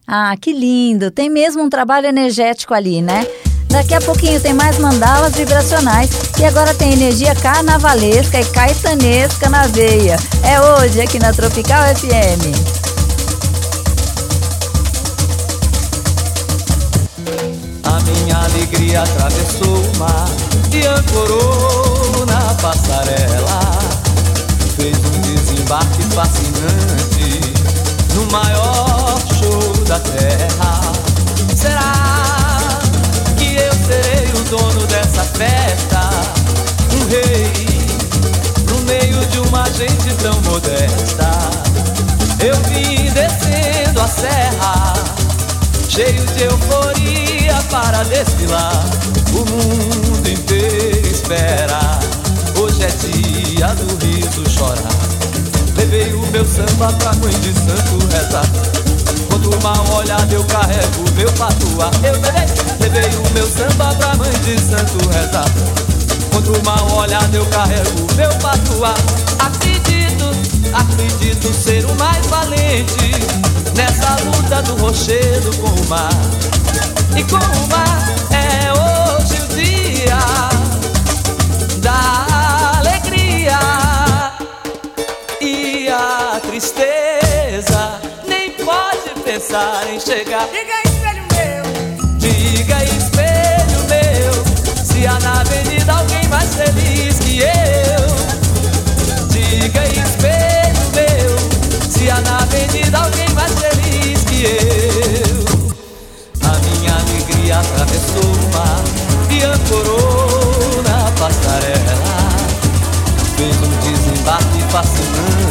Ah, 0.07 0.35
que 0.39 0.53
lindo! 0.53 1.09
Tem 1.09 1.29
mesmo 1.29 1.63
um 1.63 1.69
trabalho 1.69 2.05
energético 2.05 2.73
ali, 2.73 3.01
né? 3.01 3.25
Daqui 3.75 3.93
a 3.93 3.99
pouquinho 3.99 4.39
tem 4.39 4.53
mais 4.53 4.77
mandalas 4.77 5.35
vibracionais 5.35 6.09
e 6.39 6.45
agora 6.45 6.73
tem 6.73 6.93
energia 6.93 7.35
carnavalesca 7.35 8.39
e 8.39 8.45
caetanesca 8.45 9.49
na 9.49 9.67
veia. 9.67 10.15
É 10.43 10.61
hoje 10.61 11.01
aqui 11.01 11.19
na 11.19 11.33
Tropical 11.33 11.83
FM. 11.93 12.55
A 17.83 17.99
minha 17.99 18.37
alegria 18.37 19.01
atravessou 19.01 19.75
o 19.75 19.97
mar 19.97 20.29
e 20.71 20.87
ancorou 20.87 22.25
na 22.27 22.53
passarela. 22.55 23.59
Fez 24.77 24.97
um 24.97 25.19
desembarque 25.19 26.01
fascinante 26.15 27.41
no 28.13 28.25
maior 28.31 29.19
show 29.37 29.83
da 29.83 29.99
terra. 29.99 30.81
Será 31.57 32.14
dono 34.57 34.85
dessa 34.87 35.23
festa? 35.23 36.09
Um 36.93 37.07
rei 37.09 37.51
no 38.69 38.79
meio 38.85 39.25
de 39.27 39.39
uma 39.39 39.65
gente 39.71 40.13
tão 40.21 40.39
modesta. 40.41 41.29
Eu 42.39 42.55
vim 42.69 43.11
descendo 43.11 44.01
a 44.01 44.07
serra, 44.07 44.93
cheio 45.89 46.25
de 46.27 46.43
euforia 46.43 47.55
para 47.69 48.03
desfilar. 48.03 48.85
O 49.33 49.45
mundo 49.51 50.29
inteiro 50.29 51.07
espera. 51.07 51.99
Hoje 52.57 52.83
é 52.83 52.87
dia 52.87 53.67
do 53.75 54.05
riso 54.05 54.49
chorar. 54.49 54.95
Levei 55.75 56.13
o 56.13 56.25
meu 56.27 56.45
samba 56.45 56.93
pra 56.93 57.13
mãe 57.15 57.33
de 57.41 57.53
santo 57.53 58.07
rezar. 58.09 58.94
Quando 59.29 59.61
mal 59.63 59.97
olhado 59.97 60.31
eu 60.33 60.43
carrego 60.45 61.11
meu 61.15 61.31
patuá. 61.33 61.91
Eu 62.03 62.13
levei, 62.13 62.47
levei 62.79 63.17
o 63.17 63.33
meu 63.33 63.47
samba 63.47 63.93
pra 63.95 64.15
mãe 64.15 64.31
de 64.43 64.59
santo 64.59 64.97
rezar. 65.09 65.45
Quando 66.31 66.63
mal 66.63 66.97
olhado 66.97 67.35
eu 67.35 67.45
carrego 67.47 68.13
meu 68.15 68.29
patuá. 68.39 68.93
Acredito, 69.39 70.25
acredito 70.73 71.53
ser 71.53 71.85
o 71.85 71.95
mais 71.95 72.25
valente 72.27 73.11
nessa 73.75 74.15
luta 74.23 74.61
do 74.63 74.75
rochedo 74.81 75.55
com 75.57 75.69
o 75.69 75.87
mar. 75.87 76.09
E 77.15 77.23
com 77.23 77.37
o 77.37 77.67
mar 77.69 78.15
é 78.31 78.71
hoje 78.73 79.41
o 79.41 79.47
dia 79.55 80.19
da 81.77 82.79
alegria 82.79 83.59
e 85.39 85.87
a 85.87 86.39
tristeza 86.41 88.04
pensar 89.45 89.87
em 89.93 89.99
chegar. 89.99 90.47
Diga 90.47 90.73
espelho 90.85 91.23
meu, 91.35 91.63
diga 92.17 92.83
espelho 92.83 93.79
meu, 93.89 94.33
se 94.83 95.05
há 95.05 95.19
na 95.19 95.41
avenida 95.41 95.93
alguém 95.93 96.27
mais 96.29 96.55
feliz 96.55 97.19
que 97.19 97.39
eu. 97.41 97.45
Diga 99.29 99.85
espelho 99.85 100.81
meu, 100.95 101.37
se 101.89 102.09
há 102.09 102.21
na 102.21 102.37
avenida 102.39 102.97
alguém 102.97 103.29
mais 103.35 103.51
feliz 103.51 104.23
que 104.23 104.45
eu. 104.45 105.45
A 106.41 106.57
minha 106.59 106.93
alegria 106.95 107.59
atravessou 107.59 108.23
o 108.23 108.53
mar 108.53 108.83
e 109.29 109.43
ancorou 109.43 110.81
na 110.83 111.11
passarela. 111.11 112.25
Fez 113.37 113.55
um 113.57 113.69
desembarque 113.81 114.61
fascinante 114.71 115.45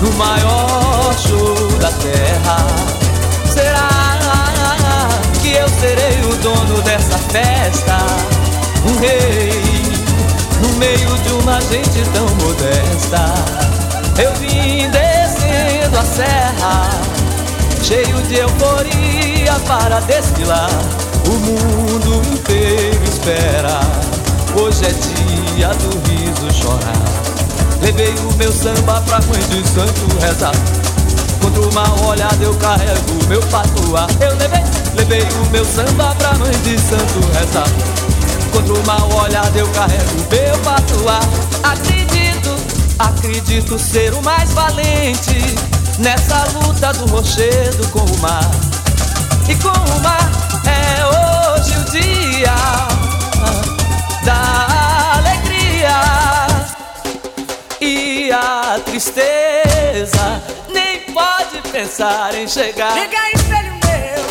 no 0.00 0.12
maior 0.12 0.87
show 1.18 1.54
da 1.80 1.90
terra. 1.90 2.66
Será 3.52 3.88
que 5.42 5.52
eu 5.52 5.68
serei 5.68 6.20
o 6.22 6.36
dono 6.36 6.80
dessa 6.82 7.18
festa? 7.18 7.98
Um 8.86 8.98
rei 9.00 9.82
no 10.62 10.68
meio 10.78 11.18
de 11.18 11.32
uma 11.42 11.60
gente 11.60 12.02
tão 12.12 12.26
modesta. 12.36 13.34
Eu 14.22 14.32
vim 14.34 14.88
descendo 14.90 15.98
a 15.98 16.04
serra, 16.04 16.90
cheio 17.82 18.20
de 18.28 18.36
euforia 18.36 19.54
para 19.66 20.00
desfilar. 20.00 20.70
O 21.26 21.30
mundo 21.30 22.22
inteiro 22.32 23.04
espera. 23.04 23.80
Hoje 24.54 24.84
é 24.84 24.90
dia 24.90 25.68
do 25.68 25.90
riso 26.08 26.62
chorar. 26.62 26.92
Levei 27.80 28.14
o 28.14 28.32
meu 28.36 28.52
samba 28.52 29.00
pra 29.02 29.20
mãe 29.20 29.40
de 29.48 29.68
santo 29.68 30.18
rezar 30.20 30.77
Contra 31.48 31.62
o 31.62 31.72
mal 31.72 32.06
olhado 32.06 32.42
eu 32.42 32.54
carrego 32.56 33.26
meu 33.26 33.40
patuá. 33.44 34.06
Eu 34.20 34.36
levei, 34.36 34.62
levei 34.94 35.22
o 35.22 35.50
meu 35.50 35.64
samba 35.64 36.14
pra 36.16 36.34
mãe 36.34 36.52
de 36.62 36.78
santo 36.78 37.20
rezar. 37.32 37.66
Contra 38.52 38.74
o 38.74 38.86
mal 38.86 39.08
olhado 39.24 39.56
eu 39.56 39.66
carrego 39.68 40.26
meu 40.30 40.58
patuá. 40.58 41.20
Acredito, 41.62 42.54
acredito 42.98 43.78
ser 43.78 44.12
o 44.12 44.22
mais 44.22 44.52
valente 44.52 45.56
Nessa 45.98 46.44
luta 46.52 46.92
do 46.92 47.06
rochedo 47.06 47.88
com 47.88 48.00
o 48.00 48.18
mar. 48.18 48.50
E 49.48 49.54
com 49.54 49.68
o 49.68 50.00
mar 50.02 50.30
é 50.66 51.56
hoje 51.56 51.78
o 51.78 51.90
dia 51.90 52.54
da 54.22 55.16
alegria 55.16 55.96
e 57.80 58.30
a 58.30 58.78
tristeza 58.84 60.42
pode 61.18 61.60
pensar 61.72 62.34
em 62.34 62.46
chegar. 62.46 62.94
Diga 62.94 63.30
espelho 63.34 63.72
meu, 63.84 64.22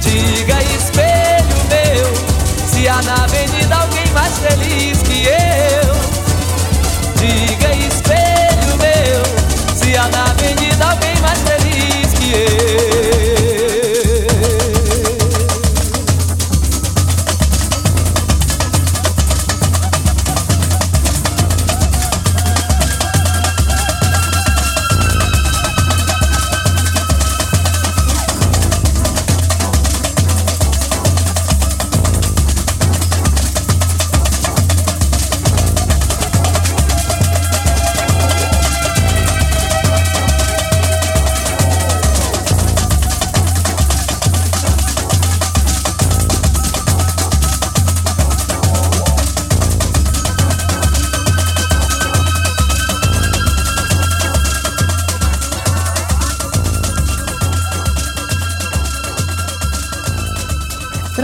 diga 0.00 0.62
espelho 0.76 1.56
meu, 1.70 2.68
se 2.68 2.86
há 2.86 3.00
na 3.02 3.24
avenida 3.24 3.76
alguém 3.76 4.06
mais 4.12 4.38
feliz 4.38 5.02
que 5.02 5.24
eu. 5.26 5.94
Diga 7.16 7.73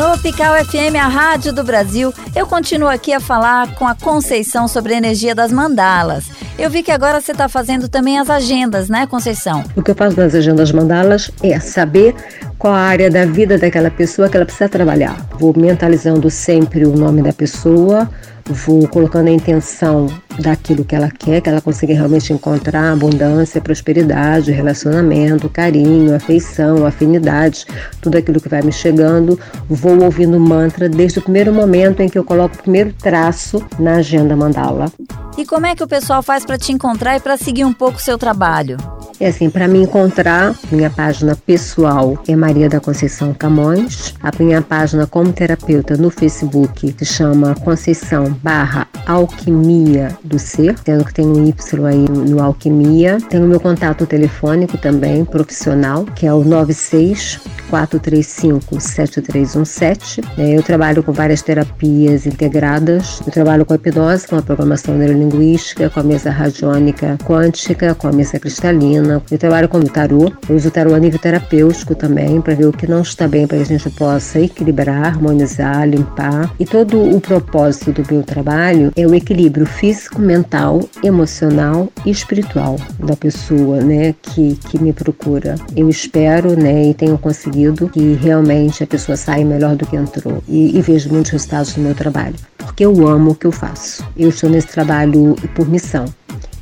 Tropical 0.01 0.55
FM, 0.65 0.97
a 0.97 1.09
rádio 1.09 1.53
do 1.53 1.63
Brasil. 1.63 2.11
Eu 2.35 2.47
continuo 2.47 2.89
aqui 2.89 3.13
a 3.13 3.21
falar 3.21 3.75
com 3.75 3.87
a 3.87 3.95
Conceição 3.95 4.67
sobre 4.67 4.95
a 4.95 4.97
energia 4.97 5.35
das 5.35 5.53
mandalas. 5.53 6.25
Eu 6.59 6.71
vi 6.71 6.83
que 6.83 6.91
agora 6.91 7.21
você 7.21 7.33
está 7.33 7.51
fazendo 7.51 7.87
também 7.87 8.19
as 8.19 8.31
agendas, 8.31 8.89
né, 8.89 9.07
Conceição? 9.07 9.63
O 9.77 9.83
que 9.83 9.91
eu 9.91 9.95
faço 9.95 10.19
nas 10.19 10.35
agendas 10.35 10.73
mandalas 10.73 11.31
é 11.43 11.61
saber 11.61 12.15
qual 12.59 12.73
a 12.73 12.79
área 12.79 13.11
da 13.11 13.27
vida 13.27 13.59
daquela 13.59 13.91
pessoa 13.91 14.31
que 14.31 14.39
ela 14.39 14.47
precisa 14.47 14.71
trabalhar. 14.71 15.23
Vou 15.39 15.53
mentalizando 15.55 16.31
sempre 16.31 16.87
o 16.87 16.97
nome 16.97 17.21
da 17.21 17.35
pessoa, 17.35 18.09
vou 18.47 18.87
colocando 18.89 19.29
a 19.29 19.31
intenção 19.31 20.07
daquilo 20.39 20.85
que 20.85 20.95
ela 20.95 21.11
quer, 21.11 21.41
que 21.41 21.49
ela 21.49 21.61
consiga 21.61 21.95
realmente 21.95 22.33
encontrar 22.33 22.93
abundância, 22.93 23.61
prosperidade, 23.61 24.53
relacionamento, 24.53 25.49
carinho, 25.49 26.15
afeição, 26.15 26.87
afinidade, 26.87 27.67
tudo 28.01 28.19
aquilo 28.19 28.41
que 28.41 28.49
vai 28.49 28.63
me 28.63 28.73
chegando. 28.73 29.39
Vou 29.69 30.03
ouvindo 30.03 30.39
mantra 30.39 30.89
desde 30.89 31.19
o 31.19 31.23
primeiro 31.23 31.53
momento 31.53 32.01
em 32.01 32.09
que 32.09 32.19
eu 32.19 32.25
coloco 32.25 32.55
o 32.55 32.63
primeiro 32.63 32.93
traço 32.93 33.63
na 33.79 33.97
agenda 33.97 34.37
mandala. 34.37 34.91
E 35.37 35.45
como 35.45 35.67
é 35.67 35.75
que 35.75 35.85
o 35.85 35.89
pessoal 35.89 36.23
faz 36.23 36.45
para 36.45 36.59
te 36.59 36.73
encontrar 36.73 37.17
e 37.17 37.21
para 37.21 37.37
seguir 37.37 37.65
um 37.65 37.73
pouco 37.73 37.99
o 37.99 38.03
seu 38.03 38.19
trabalho? 38.19 38.77
É 39.21 39.29
assim, 39.29 39.51
para 39.51 39.69
me 39.69 39.83
encontrar, 39.83 40.55
minha 40.73 40.89
página 40.89 41.37
pessoal 41.37 42.19
é 42.27 42.35
Maria 42.35 42.71
da 42.71 42.81
Conceição 42.81 43.35
Camões. 43.35 44.15
A 44.23 44.31
minha 44.43 44.63
página 44.63 45.07
como 45.07 45.31
terapeuta 45.31 45.95
no 45.95 46.09
Facebook 46.09 46.95
se 46.97 47.05
chama 47.05 47.55
Conceição 47.57 48.33
barra 48.43 48.89
Alquimia 49.07 50.17
do 50.25 50.39
Ser, 50.39 50.75
sendo 50.83 51.05
que 51.05 51.13
tem 51.13 51.27
um 51.27 51.47
Y 51.47 51.87
aí 51.87 52.09
no 52.09 52.43
Alquimia. 52.43 53.19
Tenho 53.29 53.47
meu 53.47 53.61
contato 53.61 54.07
telefônico 54.07 54.79
também, 54.79 55.23
profissional, 55.23 56.07
que 56.07 56.27
é 56.27 56.33
o 56.33 56.43
96 56.43 57.41
435 57.69 58.81
7317. 58.81 60.23
Eu 60.39 60.63
trabalho 60.63 61.03
com 61.03 61.13
várias 61.13 61.43
terapias 61.43 62.27
integradas. 62.27 63.21
Eu 63.27 63.31
trabalho 63.31 63.67
com 63.67 63.75
a 63.75 63.77
hipnose, 63.77 64.27
com 64.27 64.37
a 64.37 64.43
programação 64.43 64.97
neurolinguística, 64.97 65.91
com 65.91 66.01
a 66.01 66.03
mesa 66.03 66.31
radiônica 66.31 67.19
quântica, 67.25 67.95
com 67.95 68.09
a 68.09 68.13
mesa 68.13 68.39
cristalina. 68.39 69.10
Eu 69.31 69.39
trabalho 69.39 69.69
com 69.69 69.81
tarô. 69.81 70.31
Eu 70.49 70.57
uso 70.57 70.71
tarô 70.71 70.95
a 70.95 70.99
nível 70.99 71.19
terapêutico 71.19 71.95
também, 71.95 72.41
para 72.41 72.55
ver 72.55 72.67
o 72.67 72.73
que 72.73 72.87
não 72.87 73.03
está 73.03 73.27
bem, 73.27 73.47
para 73.47 73.57
que 73.59 73.63
a 73.63 73.67
gente 73.67 73.91
possa 73.91 74.41
equilibrar, 74.41 75.07
harmonizar, 75.07 75.89
limpar. 75.89 76.55
E 76.59 76.65
todo 76.65 77.01
o 77.03 77.21
propósito 77.21 77.93
do 77.93 78.13
meu 78.13 78.23
trabalho 78.23 78.93
é 78.97 79.07
o 79.07 79.15
equilíbrio 79.15 79.67
físico, 79.67 80.21
mental, 80.21 80.81
emocional 81.03 81.89
e 82.05 82.11
espiritual 82.11 82.77
da 82.99 83.17
pessoa, 83.17 83.81
né, 83.81 84.15
que, 84.23 84.57
que 84.57 84.79
me 84.83 84.93
procura. 84.93 85.55
Eu 85.77 85.89
espero, 85.89 86.59
né, 86.59 86.91
e 86.91 86.95
tenho 86.95 87.19
conseguido 87.19 87.89
que 87.89 88.15
realmente 88.15 88.83
a 88.83 88.87
pessoa 88.87 89.17
saia 89.17 89.45
melhor 89.45 89.77
do 89.77 89.87
que 89.87 89.97
entrou 89.97 90.43
e, 90.49 90.77
e 90.77 90.83
vejo 90.83 91.11
muitos 91.11 91.33
resultados 91.33 91.77
no 91.77 91.85
meu 91.85 91.95
trabalho, 91.95 92.35
porque 92.59 92.85
eu 92.85 93.07
amo 93.07 93.33
o 93.33 93.35
que 93.35 93.47
eu 93.47 93.53
faço. 93.53 94.05
Eu 94.17 94.29
estou 94.29 94.51
nesse 94.51 94.69
trabalho 94.69 95.35
por 95.55 95.69
missão. 95.69 96.05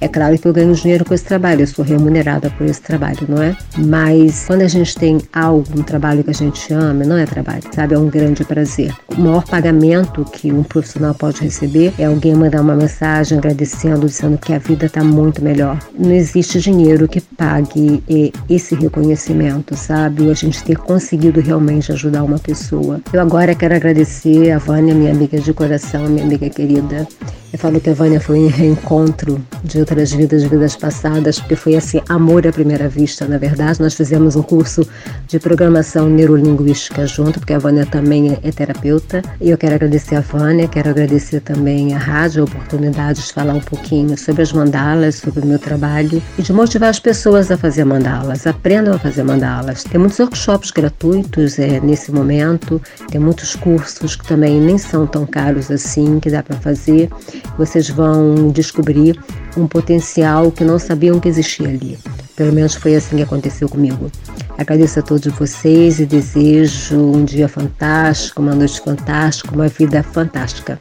É 0.01 0.07
claro 0.07 0.39
que 0.39 0.47
eu 0.47 0.53
ganho 0.53 0.73
dinheiro 0.75 1.05
com 1.05 1.13
esse 1.13 1.25
trabalho, 1.25 1.63
eu 1.63 1.67
sou 1.67 1.85
remunerada 1.85 2.51
por 2.51 2.67
esse 2.67 2.81
trabalho, 2.81 3.19
não 3.29 3.43
é? 3.43 3.57
Mas 3.77 4.45
quando 4.47 4.63
a 4.63 4.69
gente 4.69 4.95
tem 4.97 5.19
algo, 5.33 5.67
um 5.77 5.83
trabalho 5.83 6.23
que 6.23 6.31
a 6.31 6.35
gente 6.35 6.73
ama, 6.73 7.05
não 7.05 7.17
é 7.17 7.27
trabalho, 7.27 7.63
sabe? 7.75 7.95
É 7.95 7.99
um 7.99 8.09
grande 8.09 8.45
prazer. 8.45 8.95
O 9.17 9.21
maior 9.21 9.45
pagamento 9.45 10.25
que 10.25 10.53
um 10.53 10.63
profissional 10.63 11.15
pode 11.15 11.43
receber 11.43 11.93
é 11.99 12.05
alguém 12.05 12.35
mandar 12.35 12.61
uma 12.61 12.77
mensagem 12.77 13.39
agradecendo, 13.39 14.07
dizendo 14.07 14.39
que 14.39 14.53
a 14.53 14.59
vida 14.59 14.87
está 14.87 15.03
muito 15.03 15.43
melhor. 15.43 15.79
Não 15.99 16.13
existe 16.13 16.61
dinheiro 16.61 17.09
que 17.09 17.21
pague 17.21 18.03
esse 18.49 18.75
reconhecimento, 18.75 19.75
sabe? 19.77 20.31
A 20.31 20.35
gente 20.35 20.63
ter 20.63 20.77
conseguido 20.77 21.41
realmente 21.41 21.91
ajudar 21.91 22.23
uma 22.23 22.39
pessoa. 22.39 23.01
Eu 23.13 23.21
agora 23.21 23.55
quero 23.55 23.75
agradecer 23.75 24.53
a 24.53 24.59
Vânia, 24.59 24.95
minha 24.95 25.11
amiga 25.11 25.41
de 25.41 25.53
coração, 25.53 26.09
minha 26.09 26.25
amiga 26.25 26.49
querida. 26.49 27.07
Eu 27.51 27.59
falo 27.59 27.81
que 27.81 27.89
a 27.89 27.95
Vânia 27.95 28.21
foi 28.21 28.41
um 28.41 28.49
reencontro 28.49 29.43
de 29.65 29.79
outras 29.79 30.13
vidas, 30.13 30.43
vidas 30.45 30.77
passadas, 30.77 31.41
porque 31.41 31.57
foi 31.57 31.77
assim, 31.77 31.99
amor 32.07 32.47
à 32.47 32.53
primeira 32.53 32.91
vista, 32.91 33.27
na 33.27 33.39
verdade. 33.39 33.81
Nós 33.81 33.95
fizemos 33.95 34.37
um 34.37 34.43
curso 34.43 34.87
de 35.27 35.39
programação 35.39 36.11
neurolinguística 36.11 37.07
junto, 37.07 37.41
porque 37.41 37.55
a 37.55 37.59
Vânia 37.59 37.87
também 37.87 38.39
é 38.43 38.53
terapeuta. 38.53 39.23
E 39.41 39.49
eu 39.49 39.57
quero 39.57 39.77
agradecer 39.77 40.17
a 40.17 40.21
Vânia, 40.21 40.69
quero 40.69 40.91
agradecer 40.91 41.41
também 41.41 41.95
a 41.95 41.99
rádio, 41.99 42.43
a 42.43 42.45
oportunidade 42.45 43.23
de 43.23 43.33
falar 43.33 43.55
um 43.55 43.61
pouquinho 43.61 44.17
sobre 44.19 44.43
as 44.43 44.53
mandalas, 44.53 45.15
sobre 45.15 45.41
o 45.41 45.47
meu 45.47 45.59
trabalho 45.59 46.23
e 46.39 46.43
de 46.43 46.53
motivar 46.53 46.91
as 46.91 47.01
pessoas 47.01 47.51
a 47.51 47.57
fazer 47.57 47.85
mandalas. 47.85 48.47
Aprendam 48.47 48.93
a 48.93 48.99
fazer 48.99 49.23
mandalas. 49.23 49.85
Tem 49.85 49.99
muitos 49.99 50.19
workshops 50.19 50.71
gratuitos 50.71 51.59
é, 51.59 51.81
nesse 51.81 52.13
momento, 52.13 52.81
tem 53.11 53.19
muitos 53.19 53.57
cursos 53.57 54.17
que 54.17 54.29
também 54.29 54.61
nem 54.61 54.77
são 54.77 55.07
tão 55.07 55.25
caros 55.25 55.71
assim, 55.71 56.21
que 56.21 56.29
dá 56.29 56.43
para 56.43 56.57
fazer. 56.57 57.09
Vocês 57.57 57.89
vão 57.91 58.51
descobrir 58.51 59.19
um 59.57 59.67
potencial 59.67 60.51
que 60.51 60.65
não 60.65 60.79
sabiam 60.79 61.21
que 61.21 61.29
existia 61.29 61.69
ali. 61.69 61.99
Pelo 62.37 62.53
menos 62.53 62.75
foi 62.75 62.95
assim 62.95 63.17
que 63.17 63.23
aconteceu 63.23 63.69
comigo. 63.69 64.11
Agradeço 64.57 64.99
a 65.01 65.03
todos 65.03 65.33
vocês 65.35 66.01
e 66.01 66.07
desejo 66.07 66.97
um 66.97 67.25
dia 67.25 67.49
fantástico, 67.49 68.43
uma 68.43 68.55
noite 68.55 68.81
fantástica, 68.81 69.55
uma 69.55 69.69
vida 69.69 70.03
fantástica. 70.03 70.81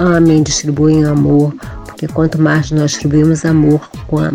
Amem, 0.00 0.42
distribuem 0.42 1.04
amor, 1.04 1.54
que 2.00 2.08
quanto 2.08 2.40
mais 2.40 2.70
nós 2.70 2.92
distribuímos 2.92 3.44
amor, 3.44 3.90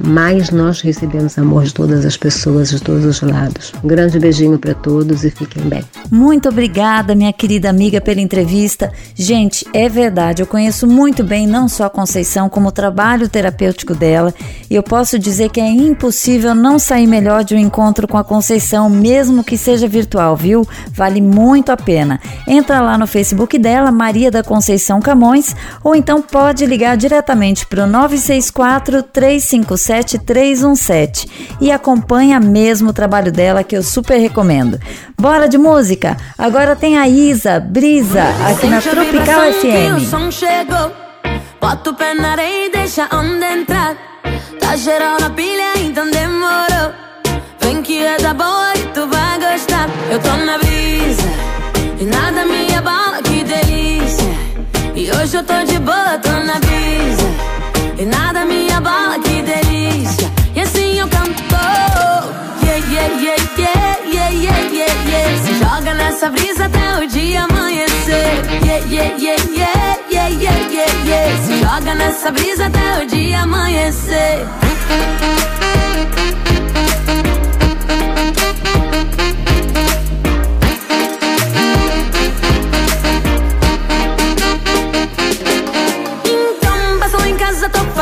mais 0.05 0.51
nós 0.51 0.81
recebemos 0.81 1.35
amor 1.39 1.63
de 1.63 1.73
todas 1.73 2.05
as 2.05 2.15
pessoas, 2.15 2.69
de 2.69 2.79
todos 2.79 3.03
os 3.03 3.21
lados. 3.21 3.73
Um 3.83 3.87
grande 3.87 4.19
beijinho 4.19 4.59
para 4.59 4.75
todos 4.75 5.23
e 5.23 5.31
fiquem 5.31 5.63
bem. 5.63 5.83
Muito 6.11 6.47
obrigada, 6.47 7.15
minha 7.15 7.33
querida 7.33 7.67
amiga, 7.67 7.99
pela 7.99 8.21
entrevista. 8.21 8.91
Gente, 9.15 9.65
é 9.73 9.89
verdade, 9.89 10.43
eu 10.43 10.45
conheço 10.45 10.85
muito 10.85 11.23
bem 11.23 11.47
não 11.47 11.67
só 11.67 11.85
a 11.85 11.89
Conceição, 11.89 12.47
como 12.47 12.67
o 12.67 12.71
trabalho 12.71 13.27
terapêutico 13.27 13.95
dela, 13.95 14.31
e 14.69 14.75
eu 14.75 14.83
posso 14.83 15.17
dizer 15.17 15.49
que 15.49 15.59
é 15.59 15.67
impossível 15.67 16.53
não 16.53 16.77
sair 16.77 17.07
melhor 17.07 17.43
de 17.43 17.55
um 17.55 17.59
encontro 17.59 18.07
com 18.07 18.17
a 18.19 18.23
Conceição, 18.23 18.91
mesmo 18.91 19.43
que 19.43 19.57
seja 19.57 19.87
virtual, 19.87 20.37
viu? 20.37 20.67
Vale 20.91 21.19
muito 21.19 21.71
a 21.71 21.77
pena. 21.77 22.19
Entra 22.47 22.79
lá 22.79 22.95
no 22.95 23.07
Facebook 23.07 23.57
dela, 23.57 23.91
Maria 23.91 24.29
da 24.29 24.43
Conceição 24.43 24.99
Camões, 24.99 25.54
ou 25.83 25.95
então 25.95 26.21
pode 26.21 26.65
ligar 26.65 26.97
diretamente 26.97 27.65
para 27.65 27.83
o 27.83 27.87
964 27.87 29.03
357 29.03 30.19
317 30.19 31.57
e 31.61 31.71
acompanha 31.71 32.39
mesmo 32.39 32.89
o 32.89 32.93
trabalho 32.93 33.31
dela 33.31 33.63
que 33.63 33.75
eu 33.75 33.83
super 33.83 34.17
recomendo. 34.17 34.79
Bora 35.19 35.47
de 35.47 35.57
música? 35.57 36.17
Agora 36.37 36.75
tem 36.75 36.97
a 36.97 37.07
Isa 37.07 37.59
Brisa 37.59 38.23
aqui 38.49 38.67
na 38.67 38.81
Tropical 38.81 39.41
FM. 39.53 39.97
O 39.97 39.99
som 39.99 40.31
chegou, 40.31 40.91
bota 41.59 41.89
o 41.89 41.93
pé 41.93 42.13
na 42.13 42.31
areia 42.31 42.67
e 42.67 42.71
deixa 42.71 43.07
onda 43.13 43.51
entrar. 43.51 43.95
Tá 44.59 44.75
geral 44.75 45.19
na 45.19 45.29
pilha, 45.29 45.73
então 45.77 46.09
demorou. 46.09 46.91
Vem 47.59 47.81
que 47.81 48.03
é 48.03 48.17
da 48.17 48.33
boa 48.33 48.73
e 48.75 48.83
tu 48.93 49.07
vai 49.07 49.39
gostar. 49.39 49.89
Eu 50.11 50.19
tô 50.19 50.35
na 50.37 50.57
brisa 50.57 51.29
e 51.99 52.05
nada 52.05 52.45
me 52.45 52.64
hoje 55.25 55.37
eu 55.37 55.43
tô 55.43 55.63
de 55.63 55.79
boa, 55.79 56.19
tô 56.21 56.29
na 56.29 56.59
brisa 56.59 57.27
e 57.97 58.05
nada 58.05 58.45
me 58.45 58.71
abala, 58.71 59.17
que 59.17 59.41
delícia. 59.41 60.31
E 60.55 60.61
assim 60.61 60.99
eu 60.99 61.07
canto. 61.07 61.33
Yeah, 62.61 62.77
yeah, 62.91 63.21
yeah, 63.23 63.43
yeah, 63.57 63.97
yeah, 64.05 64.29
yeah, 64.29 64.59
yeah, 64.71 65.09
yeah. 65.09 65.43
Se 65.43 65.53
joga 65.55 65.93
nessa 65.95 66.29
brisa 66.29 66.65
até 66.65 67.03
o 67.03 67.07
dia 67.07 67.43
amanhecer. 67.43 68.45
Yeah, 68.63 68.85
yeah, 68.87 69.17
yeah, 69.17 69.37
yeah, 69.51 69.97
yeah, 70.11 70.29
yeah, 70.29 70.71
yeah, 70.71 71.05
yeah. 71.05 71.43
Se 71.43 71.59
joga 71.59 71.95
nessa 71.95 72.31
brisa 72.31 72.67
até 72.67 73.03
o 73.03 73.07
dia 73.07 73.41
amanhecer. 73.41 74.45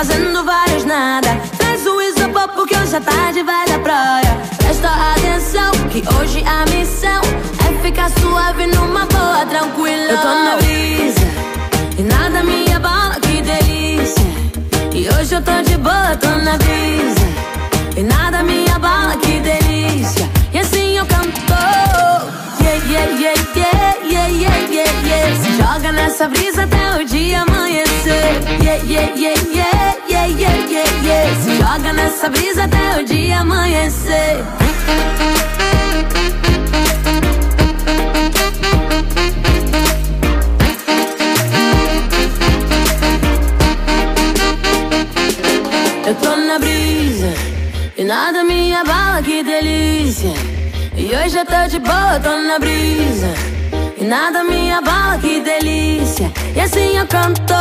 Fazendo 0.04 0.44
vários 0.44 0.84
nada. 0.84 1.30
Traz 1.58 1.86
o 1.86 2.02
isopor 2.02 2.50
porque 2.50 2.76
hoje 2.76 2.98
a 2.98 3.00
tarde 3.00 3.42
vai 3.42 3.66
da 3.68 3.80
praia. 3.80 4.38
Presta 4.58 4.89
atenção 4.89 5.72
que 5.89 6.04
hoje 6.16 6.44
a 6.46 6.66
missão 6.76 7.22
é 7.66 7.82
ficar 7.82 8.10
suave 8.20 8.68
numa 8.68 9.06
boa, 9.06 9.46
tranquila. 9.46 10.12
Eu 10.12 10.18
tô 10.18 10.28
na 10.28 10.56
brisa 10.58 11.26
e 11.98 12.04
nada 12.04 12.44
me 12.44 12.70
abala, 12.74 13.16
que 13.22 13.42
delícia. 13.42 14.26
E 14.94 15.08
hoje 15.08 15.36
eu 15.36 15.42
tô 15.42 15.62
de 15.62 15.78
boa, 15.78 16.18
tô 16.20 16.28
na 16.28 16.58
brisa 16.58 17.26
e 17.96 18.04
nada 18.04 18.44
me 18.44 18.70
abala, 18.76 19.16
que 19.16 19.39
delícia. 19.39 20.30
E 20.54 20.60
assim 20.60 20.98
eu 20.98 21.06
canto. 21.06 21.34
Yeah, 22.60 22.86
yeah, 22.89 23.10
yeah, 23.20 23.39
yeah, 23.56 23.96
yeah, 24.06 24.28
yeah, 24.28 24.58
yeah, 24.70 25.08
yeah. 25.08 25.36
Se 25.42 25.52
joga 25.56 25.92
nessa 25.94 26.28
brisa 26.28 26.63
até 26.63 27.02
o 27.02 27.06
dia 27.06 27.42
amanhecer. 27.42 28.42
Yeah, 28.62 28.84
yeah, 28.86 29.16
yeah, 29.16 29.42
yeah, 29.54 29.92
yeah, 30.25 30.36
yeah, 30.39 30.69
yeah, 30.69 31.03
yeah. 31.03 31.36
Se 31.41 31.55
joga 31.57 31.93
nessa 31.93 32.29
brisa 32.29 32.63
até 32.63 33.01
o 33.01 33.05
dia 33.05 33.39
amanhecer. 33.39 34.43
Eu 46.05 46.15
tô 46.15 46.36
na 46.36 46.59
brisa 46.59 47.33
e 47.97 48.03
nada 48.03 48.43
me 48.43 48.73
abala, 48.75 49.21
que 49.21 49.43
delícia. 49.43 50.33
E 50.95 51.05
hoje 51.15 51.38
eu 51.38 51.45
tô 51.45 51.67
de 51.67 51.79
boa, 51.79 52.19
tô 52.21 52.38
na 52.38 52.59
brisa. 52.59 53.33
E 53.97 54.03
nada 54.03 54.43
me 54.43 54.71
abala, 54.71 55.17
que 55.17 55.39
delícia. 55.41 56.31
E 56.56 56.60
assim 56.62 56.98
eu 56.98 57.08
canto. 57.08 57.54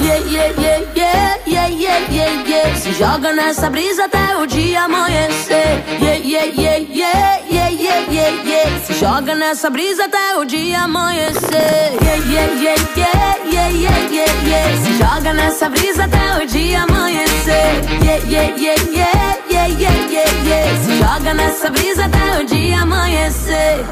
Yeah, 0.00 0.18
yeah, 0.26 0.52
yeah, 0.58 0.82
yeah, 0.96 1.38
yeah, 1.46 1.68
yeah, 1.68 1.98
yeah, 2.10 2.48
yeah. 2.48 2.76
Se 2.76 2.92
joga 2.94 3.32
nessa 3.32 3.70
brisa 3.70 4.06
até 4.06 4.36
o 4.36 4.46
dia 4.46 4.82
amanhecer. 4.82 5.82
Yeah, 6.00 6.16
yeah, 6.16 6.44
yeah, 6.44 6.78
yeah, 6.90 7.40
yeah, 7.48 7.70
yeah, 7.70 8.00
yeah, 8.10 8.44
yeah. 8.44 8.80
Se 8.84 8.94
joga 8.94 9.34
nessa 9.36 9.70
brisa 9.70 10.04
até 10.06 10.36
o 10.36 10.44
dia 10.44 10.82
amanhecer. 10.82 11.94
Yeah, 12.02 12.16
yeah, 12.28 12.52
yeah, 12.60 12.76
yeah, 12.96 13.36
yeah, 13.52 13.70
yeah, 13.70 13.98
yeah, 14.10 14.48
yeah. 14.48 14.82
Se 14.82 14.98
joga 14.98 15.32
nessa 15.32 15.68
brisa 15.68 16.04
até 16.04 16.42
o 16.42 16.46
dia 16.46 16.82
amanhecer. 16.82 17.84
Yeah, 18.02 18.18
yeah, 18.28 18.56
yeah, 18.56 18.74
yeah, 18.90 19.38
yeah, 19.48 19.68
yeah, 19.68 20.10
yeah, 20.10 20.28
yeah. 20.44 20.84
Se 20.84 20.98
joga 20.98 21.34
nessa 21.34 21.70
brisa 21.70 22.04
até 22.06 22.40
o 22.40 22.44
dia 22.44 22.80
amanhecer. 22.82 23.84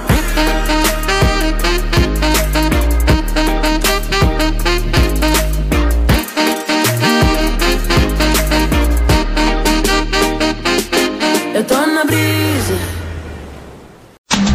Eu 11.55 11.63
tô 11.65 11.75
na 11.75 12.03
brisa. 12.05 12.79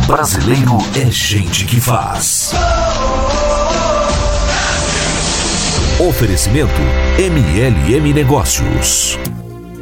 Brasileiro 0.07 0.77
é 0.99 1.11
gente 1.11 1.63
que 1.65 1.79
faz. 1.79 2.51
Oferecimento 5.99 6.71
MLM 7.19 8.13
Negócios. 8.15 9.19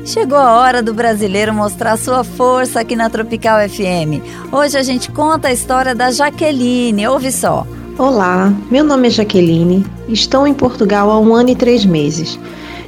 Chegou 0.06 0.38
a 0.38 0.60
hora 0.60 0.84
do 0.84 0.94
brasileiro 0.94 1.54
mostrar 1.54 1.96
sua 1.96 2.26
força 2.26 2.82
aqui 2.82 2.98
na 2.98 3.10
Tropical 3.10 3.60
FM. 3.70 4.22
Hoje 4.52 4.78
a 4.78 4.84
gente 4.84 5.10
conta 5.10 5.48
a 5.48 5.54
história 5.54 5.96
da 5.96 6.12
Jaqueline. 6.12 7.08
Ouve 7.08 7.32
só. 7.32 7.66
Olá, 7.98 8.54
meu 8.70 8.84
nome 8.84 9.08
é 9.08 9.12
Jaqueline. 9.12 9.86
Estou 10.10 10.46
em 10.46 10.54
Portugal 10.54 11.10
há 11.10 11.18
um 11.18 11.34
ano 11.34 11.52
e 11.52 11.56
três 11.56 11.86
meses. 11.86 12.38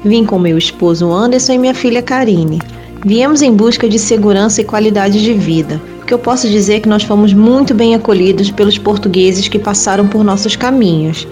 Vim 0.04 0.26
com 0.26 0.38
meu 0.38 0.58
esposo 0.58 1.10
Anderson 1.10 1.54
e 1.54 1.58
minha 1.58 1.74
filha 1.74 2.02
Karine. 2.04 2.60
Viemos 3.08 3.42
em 3.42 3.54
busca 3.54 3.88
de 3.88 3.98
segurança 3.98 4.60
e 4.60 4.66
qualidade 4.66 5.24
de 5.24 5.34
vida, 5.34 5.82
porque 5.96 6.14
eu 6.14 6.20
posso 6.20 6.50
dizer 6.50 6.82
que 6.82 6.90
nós 6.90 7.04
fomos 7.04 7.32
muito 7.32 7.74
bem 7.74 7.96
acolhidos 7.96 8.52
pelos 8.52 8.78
portugueses 8.78 9.48
que 9.48 9.58
passaram 9.58 10.06
por 10.10 10.26
nossos 10.26 10.58
caminhos. 10.58 11.26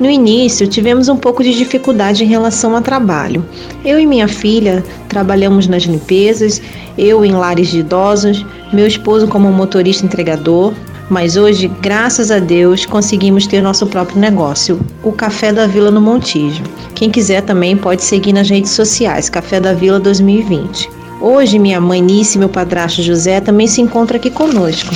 No 0.00 0.08
início, 0.08 0.68
tivemos 0.68 1.08
um 1.08 1.16
pouco 1.16 1.42
de 1.42 1.52
dificuldade 1.52 2.22
em 2.22 2.28
relação 2.28 2.76
ao 2.76 2.80
trabalho. 2.80 3.44
Eu 3.84 3.98
e 3.98 4.06
minha 4.06 4.28
filha 4.28 4.84
trabalhamos 5.08 5.66
nas 5.66 5.82
limpezas, 5.82 6.62
eu 6.96 7.24
em 7.24 7.32
lares 7.32 7.70
de 7.70 7.80
idosos, 7.80 8.46
meu 8.72 8.86
esposo 8.86 9.26
como 9.26 9.50
motorista 9.50 10.06
entregador. 10.06 10.74
Mas 11.10 11.36
hoje, 11.36 11.66
graças 11.82 12.30
a 12.30 12.38
Deus, 12.38 12.86
conseguimos 12.86 13.48
ter 13.48 13.60
nosso 13.60 13.84
próprio 13.88 14.20
negócio, 14.20 14.78
o 15.02 15.10
Café 15.10 15.52
da 15.52 15.66
Vila 15.66 15.90
no 15.90 16.00
Montijo. 16.00 16.62
Quem 16.94 17.10
quiser 17.10 17.42
também 17.42 17.76
pode 17.76 18.04
seguir 18.04 18.32
nas 18.32 18.48
redes 18.48 18.70
sociais, 18.70 19.28
Café 19.28 19.58
da 19.58 19.72
Vila 19.72 19.98
2020. 19.98 20.95
Hoje, 21.20 21.58
minha 21.58 21.80
mãe 21.80 22.02
Nice 22.02 22.36
e 22.36 22.38
meu 22.38 22.48
padrasto 22.48 23.02
José 23.02 23.40
também 23.40 23.66
se 23.66 23.80
encontram 23.80 24.16
aqui 24.16 24.30
conosco. 24.30 24.94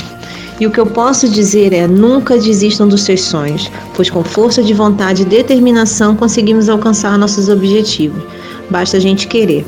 E 0.61 0.67
o 0.67 0.71
que 0.71 0.79
eu 0.79 0.85
posso 0.85 1.27
dizer 1.27 1.73
é: 1.73 1.87
nunca 1.87 2.37
desistam 2.37 2.87
dos 2.87 3.03
seus 3.03 3.23
sonhos, 3.23 3.71
pois 3.95 4.11
com 4.11 4.23
força 4.23 4.63
de 4.63 4.75
vontade 4.75 5.23
e 5.23 5.25
determinação 5.25 6.15
conseguimos 6.15 6.69
alcançar 6.69 7.17
nossos 7.17 7.49
objetivos. 7.49 8.23
Basta 8.69 8.99
a 8.99 9.01
gente 9.01 9.27
querer. 9.27 9.67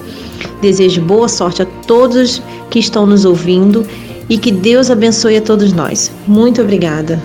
Desejo 0.61 1.01
boa 1.01 1.29
sorte 1.29 1.63
a 1.63 1.67
todos 1.87 2.43
que 2.71 2.79
estão 2.79 3.07
nos 3.07 3.25
ouvindo 3.25 3.87
e 4.29 4.37
que 4.37 4.53
Deus 4.53 4.91
abençoe 4.91 5.39
a 5.39 5.43
todos 5.43 5.73
nós. 5.73 6.13
Muito 6.27 6.61
obrigada. 6.61 7.21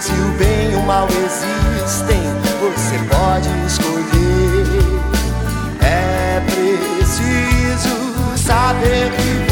Se 0.00 0.12
o 0.12 0.38
bem 0.38 0.72
e 0.72 0.74
o 0.76 0.82
mal 0.82 1.08
existem, 1.08 2.22
você 2.60 2.98
pode 3.08 3.48
escolher. 3.66 4.82
É 5.80 6.40
preciso 6.40 7.96
saber 8.36 9.10
viver. 9.12 9.45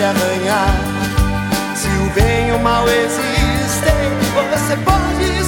Se 0.00 0.04
arranhar. 0.04 0.74
Se 1.76 1.88
o 1.88 2.10
bem 2.14 2.48
e 2.48 2.52
o 2.52 2.58
mal 2.60 2.88
existem, 2.88 4.08
você 4.34 4.76
pode 4.78 5.39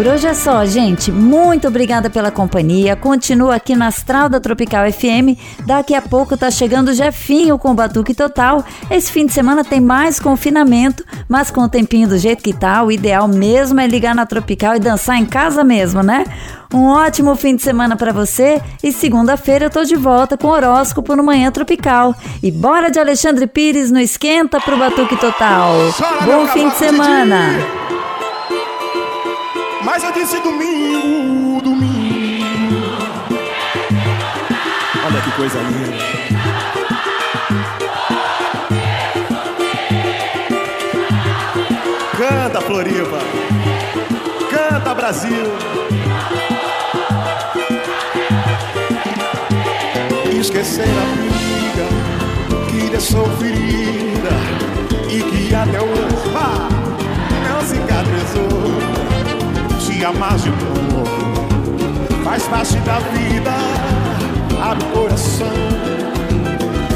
Por 0.00 0.06
hoje 0.06 0.26
é 0.26 0.32
só, 0.32 0.64
gente. 0.64 1.12
Muito 1.12 1.68
obrigada 1.68 2.08
pela 2.08 2.30
companhia. 2.30 2.96
Continua 2.96 3.56
aqui 3.56 3.76
na 3.76 3.88
Astral 3.88 4.30
da 4.30 4.40
Tropical 4.40 4.90
FM. 4.90 5.38
Daqui 5.66 5.94
a 5.94 6.00
pouco 6.00 6.38
tá 6.38 6.50
chegando 6.50 6.88
o 6.88 6.94
Jefinho 6.94 7.58
com 7.58 7.72
o 7.72 7.74
Batuque 7.74 8.14
Total. 8.14 8.64
Esse 8.90 9.12
fim 9.12 9.26
de 9.26 9.34
semana 9.34 9.62
tem 9.62 9.78
mais 9.78 10.18
confinamento, 10.18 11.04
mas 11.28 11.50
com 11.50 11.60
o 11.60 11.68
tempinho 11.68 12.08
do 12.08 12.16
jeito 12.16 12.42
que 12.42 12.54
tá, 12.54 12.82
o 12.82 12.90
ideal 12.90 13.28
mesmo 13.28 13.78
é 13.78 13.86
ligar 13.86 14.14
na 14.14 14.24
Tropical 14.24 14.74
e 14.74 14.80
dançar 14.80 15.18
em 15.18 15.26
casa 15.26 15.62
mesmo, 15.62 16.02
né? 16.02 16.24
Um 16.72 16.86
ótimo 16.86 17.36
fim 17.36 17.54
de 17.54 17.60
semana 17.60 17.94
para 17.94 18.10
você 18.10 18.62
e 18.82 18.90
segunda-feira 18.92 19.66
eu 19.66 19.70
tô 19.70 19.84
de 19.84 19.96
volta 19.96 20.34
com 20.34 20.48
horóscopo 20.48 21.14
no 21.14 21.22
Manhã 21.22 21.52
Tropical. 21.52 22.14
E 22.42 22.50
bora 22.50 22.90
de 22.90 22.98
Alexandre 22.98 23.46
Pires 23.46 23.90
no 23.90 24.00
Esquenta 24.00 24.62
pro 24.62 24.78
Batuque 24.78 25.16
Total. 25.16 25.74
Bom 26.24 26.46
fim 26.46 26.70
de 26.70 26.76
semana. 26.76 27.99
Mas 29.92 30.04
eu 30.04 30.12
disse 30.12 30.38
domingo, 30.38 31.60
domingo. 31.62 32.80
coisa 35.36 35.58
linda. 35.58 35.96
Canta, 42.16 42.60
Floripa. 42.60 43.18
Canta, 44.48 44.94
Brasil. 44.94 45.46
Esquecer 50.40 50.84
a 50.84 51.04
briga 51.16 52.70
que 52.70 52.90
deixou 52.90 53.28
ferida 53.38 54.30
e 55.10 55.20
que 55.20 55.52
até 55.52 55.80
hoje 55.80 56.32
ah, 56.36 56.79
Amar 60.02 60.34
de 60.38 60.48
novo 60.48 61.04
faz 62.24 62.42
parte 62.44 62.76
da 62.78 62.98
vida. 62.98 63.50
Abre 64.62 64.84
o 64.84 64.88
coração, 64.92 65.46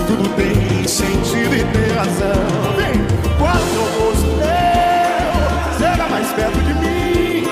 tudo 0.07 0.29
tem 0.37 0.89
sentido 0.89 1.55
e 1.55 1.65
tem 1.65 1.97
razão. 1.97 2.45
Vem, 2.77 2.95
quando 3.39 3.75
eu 3.77 3.85
rosto 4.01 4.31
teu, 4.39 5.79
chega 5.79 6.09
mais 6.09 6.29
perto 6.33 6.59
de 6.61 6.75
mim. 6.75 7.47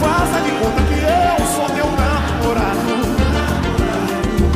Faça 0.00 0.40
de 0.40 0.50
conta 0.52 0.82
que 0.88 0.98
eu 1.04 1.46
sou 1.54 1.68
teu 1.74 1.88
namorado. 1.92 2.96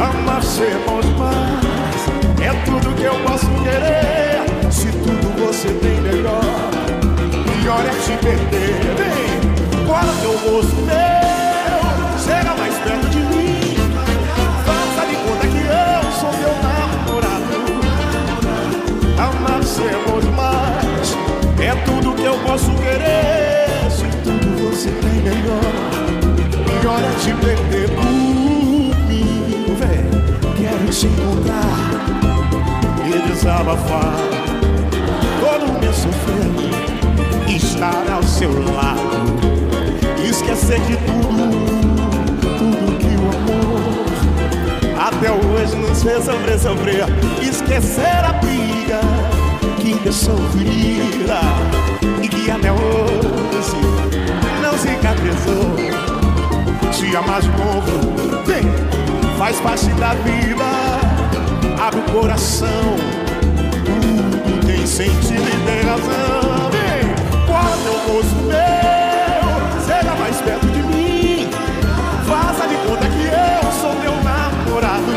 Amar 0.03 0.43
ser 0.43 0.77
bom 0.87 1.01
demais 1.01 2.03
é 2.41 2.53
tudo 2.65 2.95
que 2.97 3.05
eu 3.05 3.15
posso 3.27 3.47
querer. 3.63 4.73
Se 4.73 4.87
tudo 4.93 5.45
você 5.45 5.69
tem 5.69 6.01
melhor, 6.01 6.41
pior 7.61 7.85
é 7.85 7.91
te 8.01 8.17
perder. 8.25 8.72
Rosto 10.45 10.77
meu, 10.83 12.19
chega 12.19 12.55
mais 12.57 12.75
perto 12.79 13.09
de 13.11 13.19
mim. 13.19 13.77
Faça 14.67 15.07
de 15.07 15.17
conta 15.17 15.47
que 15.47 15.59
eu 15.59 16.03
sou 16.21 16.31
teu 16.31 16.55
namorado. 16.63 17.57
Amar 19.19 19.63
ser 19.63 19.97
bom 20.07 20.19
demais 20.21 21.17
é 21.61 21.75
tudo 21.85 22.15
que 22.15 22.25
eu 22.25 22.37
posso 22.41 22.71
querer. 22.73 23.89
Se 23.91 24.05
tudo 24.25 24.71
você 24.71 24.91
tem 24.91 25.23
melhor, 25.23 25.73
pior 26.81 27.01
é 27.01 27.13
te 27.21 27.33
perder 27.35 27.89
por 27.91 28.05
mim. 28.05 28.93
Quero 30.57 30.87
te 30.91 31.07
encontrar 31.07 31.63
e 33.07 33.29
desabafar 33.29 34.17
todo 35.41 35.65
o 35.71 35.81
meu 35.81 35.93
sofrer, 35.93 36.51
estar 37.49 38.05
ao 38.13 38.23
seu 38.23 38.51
lado, 38.73 39.52
esquecer 40.33 40.81
de 40.81 40.97
tudo, 40.97 41.51
tudo 42.59 42.99
que 42.99 43.15
o 43.17 43.29
amor 43.37 43.93
até 44.99 45.31
hoje 45.31 45.77
nos 45.77 46.03
fez 46.03 46.25
sofrer, 46.25 46.59
sofrer, 46.59 47.05
esquecer 47.43 48.25
a 48.25 48.33
briga 48.33 49.01
que 49.79 49.95
deixou 50.03 50.39
ferida 50.53 51.41
e 52.23 52.29
que 52.29 52.51
até 52.51 52.73
hoje 52.73 53.77
não 54.63 54.73
cicatrizou. 54.79 55.77
Te 56.93 57.15
amar 57.15 57.43
de 57.43 57.49
novo, 57.49 58.45
vem, 58.47 58.63
faz 59.37 59.61
parte 59.61 59.89
da 60.01 60.15
vida. 60.15 60.65
Abre 61.79 62.01
o 62.01 62.03
coração, 62.05 62.97
tudo 63.85 64.67
tem 64.67 64.87
sentido 64.87 65.43
e 65.43 65.67
tem 65.67 65.83
razão. 65.83 66.63
Quando 67.47 67.87
eu 67.87 68.15
meu, 68.15 68.23
seja 68.23 69.02
mais 70.33 70.41
perto 70.41 70.67
de 70.67 70.83
mim. 70.85 71.51
Faça 72.27 72.67
de 72.67 72.77
conta 72.87 73.07
que 73.07 73.27
eu 73.27 73.73
sou 73.81 73.95
teu 73.97 74.15
namorado. 74.23 75.13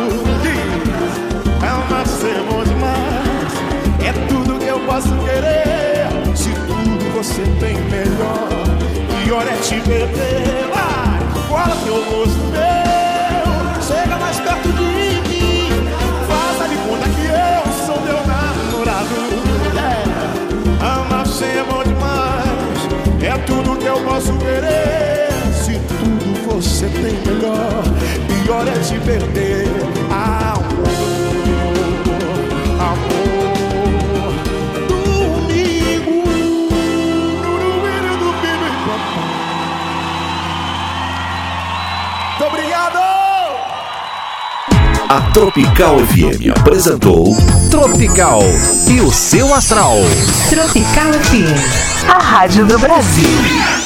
Amar 1.61 2.05
ser 2.05 2.37
bom 2.49 2.63
demais, 2.63 3.53
é 4.03 4.11
tudo 4.27 4.59
que 4.59 4.67
eu 4.67 4.79
posso 4.81 5.09
querer. 5.23 6.07
Se 6.35 6.49
tudo 6.67 7.13
você 7.13 7.43
tem 7.59 7.75
melhor, 7.89 8.49
pior 9.23 9.45
é 9.47 9.55
te 9.61 9.79
perder. 9.81 10.67
Vai, 10.73 11.19
guarda 11.47 11.75
teu 11.85 11.95
rosto 11.95 12.43
meu, 12.51 13.81
chega 13.81 14.17
mais 14.17 14.39
perto 14.41 14.67
de 14.67 14.83
mim. 14.83 15.69
Faça 16.27 16.67
de 16.67 16.75
conta 16.87 17.07
que 17.15 17.25
eu 17.25 17.63
sou 17.85 17.97
teu 18.05 18.19
namorado. 18.27 19.15
É, 19.77 20.85
amar 20.85 21.25
ser 21.25 21.63
bom 21.63 21.83
demais, 21.83 22.34
é 22.34 22.34
tudo 23.45 23.77
que 23.77 23.85
eu 23.85 23.99
posso 24.03 24.33
querer. 24.37 25.29
Se 25.53 25.79
tudo 25.87 26.53
você 26.53 26.87
tem 26.87 27.13
melhor, 27.25 27.83
pior 28.43 28.67
é 28.67 28.79
te 28.79 28.99
perder. 28.99 29.67
Amor, 30.11 30.84
A 45.09 45.21
Tropical 45.33 45.97
FM 45.99 46.57
apresentou 46.59 47.25
Tropical 47.69 48.41
e 48.89 49.01
o 49.01 49.11
seu 49.11 49.53
astral. 49.53 49.97
Tropical 50.49 51.13
FM, 51.13 52.09
a 52.09 52.17
rádio 52.17 52.65
do 52.65 52.79
Brasil. 52.79 53.84